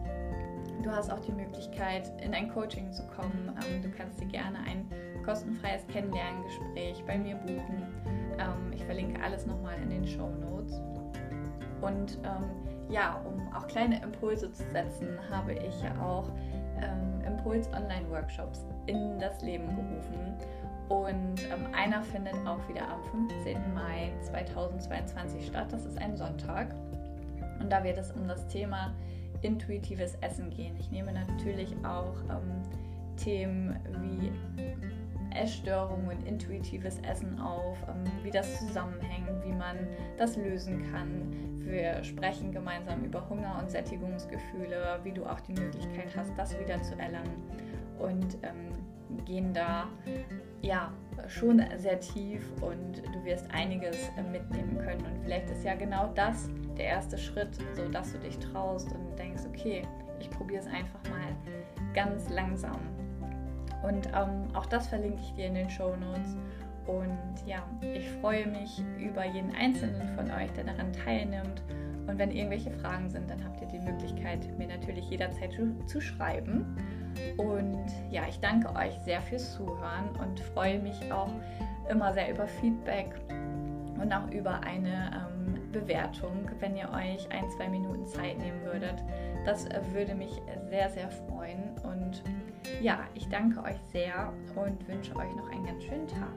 Du 0.84 0.90
hast 0.92 1.12
auch 1.12 1.20
die 1.20 1.32
Möglichkeit, 1.32 2.12
in 2.22 2.34
ein 2.34 2.50
Coaching 2.54 2.92
zu 2.92 3.04
kommen. 3.08 3.54
Ähm, 3.66 3.82
du 3.82 3.90
kannst 3.90 4.22
dir 4.22 4.28
gerne 4.28 4.60
ein 4.60 4.90
kostenfreies 5.26 5.86
Kennenlerngespräch 5.88 7.04
bei 7.06 7.18
mir 7.18 7.36
buchen. 7.36 7.84
Ähm, 8.40 8.74
ich 8.74 8.84
verlinke 8.86 9.22
alles 9.22 9.46
nochmal 9.46 9.76
in 9.82 9.90
den 9.90 10.08
Show 10.08 10.30
Notes. 10.30 10.80
Und 11.82 12.18
ähm, 12.24 12.50
ja, 12.90 13.22
um 13.26 13.54
auch 13.54 13.68
kleine 13.68 14.02
Impulse 14.02 14.52
zu 14.52 14.64
setzen, 14.72 15.18
habe 15.30 15.54
ich 15.54 15.82
ja 15.82 15.92
auch 16.02 16.30
Impuls 17.40 17.70
Online-Workshops 17.74 18.66
in 18.88 19.18
das 19.20 19.42
Leben 19.42 19.68
gerufen. 19.68 20.36
Und 20.90 21.40
einer 21.74 22.02
findet 22.02 22.36
auch 22.46 22.68
wieder 22.68 22.88
am 22.90 23.04
15. 23.30 23.74
Mai 23.74 24.12
2022 24.22 25.48
statt. 25.48 25.68
Das 25.72 25.86
ist 25.86 25.98
ein 26.00 26.18
Sonntag. 26.18 26.76
Und 27.60 27.72
da 27.72 27.84
wird 27.84 27.98
es 27.98 28.12
um 28.12 28.28
das 28.28 28.48
Thema 28.48 28.94
intuitives 29.42 30.16
Essen 30.22 30.50
gehen. 30.50 30.76
Ich 30.80 30.92
nehme 30.92 31.14
natürlich 31.14 31.74
auch 31.84 32.16
ähm, 32.30 32.64
Themen 33.16 33.78
wie 34.02 34.32
Essstörungen 35.36 36.08
und 36.08 36.28
intuitives 36.28 37.00
Essen 37.00 37.40
auf, 37.40 37.78
ähm, 37.88 38.04
wie 38.24 38.32
das 38.32 38.60
zusammenhängt, 38.60 39.44
wie 39.44 39.54
man 39.54 39.78
das 40.18 40.36
lösen 40.36 40.92
kann. 40.92 41.60
Wir 41.60 42.04
sprechen 42.04 42.52
gemeinsam 42.52 43.04
über 43.04 43.28
Hunger 43.30 43.60
und 43.62 43.70
Sättigungsgefühle, 43.70 45.00
wie 45.04 45.12
du 45.12 45.26
auch 45.26 45.40
die 45.42 45.54
Möglichkeit 45.54 46.16
hast, 46.16 46.32
das 46.36 46.58
wieder 46.60 46.82
zu 46.82 46.98
erlangen. 46.98 47.44
Und 48.00 48.38
ähm, 48.44 49.26
gehen 49.26 49.54
da 49.54 49.88
ja 50.62 50.92
schon 51.28 51.64
sehr 51.78 52.00
tief 52.00 52.42
und 52.62 53.02
du 53.14 53.24
wirst 53.24 53.46
einiges 53.52 54.10
äh, 54.18 54.24
mitnehmen 54.24 54.78
können. 54.78 55.06
Und 55.06 55.24
vielleicht 55.24 55.50
ist 55.50 55.64
ja 55.64 55.76
genau 55.76 56.12
das 56.16 56.50
der 56.78 56.86
erste 56.86 57.18
Schritt, 57.18 57.58
so 57.74 57.88
dass 57.90 58.14
du 58.14 58.20
dich 58.20 58.38
traust 58.40 58.92
und 58.94 59.18
denkst, 59.18 59.44
okay, 59.48 59.84
ich 60.20 60.30
probiere 60.30 60.62
es 60.62 60.68
einfach 60.68 61.04
mal 61.10 61.36
ganz 61.94 62.30
langsam. 62.30 62.80
Und 63.84 64.08
ähm, 64.08 64.54
auch 64.54 64.66
das 64.66 64.88
verlinke 64.88 65.22
ich 65.22 65.34
dir 65.34 65.48
in 65.48 65.56
den 65.56 65.70
Show 65.70 65.96
Notes. 65.96 66.36
Und 66.86 67.46
ja, 67.46 67.64
ich 67.94 68.10
freue 68.22 68.48
mich 68.48 68.84
über 68.98 69.26
jeden 69.26 69.56
einzelnen 69.56 70.10
von 70.16 70.32
euch, 70.32 70.52
der 70.54 70.64
daran 70.64 70.92
teilnimmt. 70.92 71.62
Und 72.08 72.18
wenn 72.18 72.32
irgendwelche 72.32 72.72
Fragen 72.72 73.10
sind, 73.10 73.30
dann 73.30 73.44
habt 73.44 73.62
ihr 73.62 73.68
die 73.68 73.80
Möglichkeit, 73.80 74.58
mir 74.58 74.68
natürlich 74.68 75.10
jederzeit 75.10 75.52
zu, 75.54 75.76
zu 75.86 76.02
schreiben. 76.02 76.76
Und 77.38 77.86
ja, 78.12 78.24
ich 78.28 78.40
danke 78.40 78.74
euch 78.76 78.98
sehr 79.06 79.22
fürs 79.22 79.54
Zuhören 79.56 80.10
und 80.22 80.40
freue 80.40 80.80
mich 80.80 81.12
auch 81.12 81.32
immer 81.90 82.14
sehr 82.14 82.32
über 82.32 82.48
Feedback 82.48 83.14
und 84.02 84.14
auch 84.14 84.30
über 84.32 84.62
eine 84.62 85.12
ähm, 85.14 85.72
Bewertung, 85.72 86.50
wenn 86.60 86.76
ihr 86.76 86.90
euch 86.90 87.30
ein, 87.32 87.50
zwei 87.50 87.68
Minuten 87.70 88.06
Zeit 88.06 88.38
nehmen 88.38 88.64
würdet. 88.64 89.04
Das 89.46 89.68
würde 89.94 90.16
mich 90.16 90.42
sehr, 90.70 90.90
sehr 90.90 91.10
freuen. 91.10 91.76
Und 91.84 92.24
ja, 92.82 93.00
ich 93.14 93.28
danke 93.30 93.62
euch 93.64 93.80
sehr 93.92 94.32
und 94.56 94.88
wünsche 94.88 95.16
euch 95.16 95.36
noch 95.36 95.50
einen 95.52 95.66
ganz 95.66 95.84
schönen 95.84 96.08
Tag. 96.08 96.30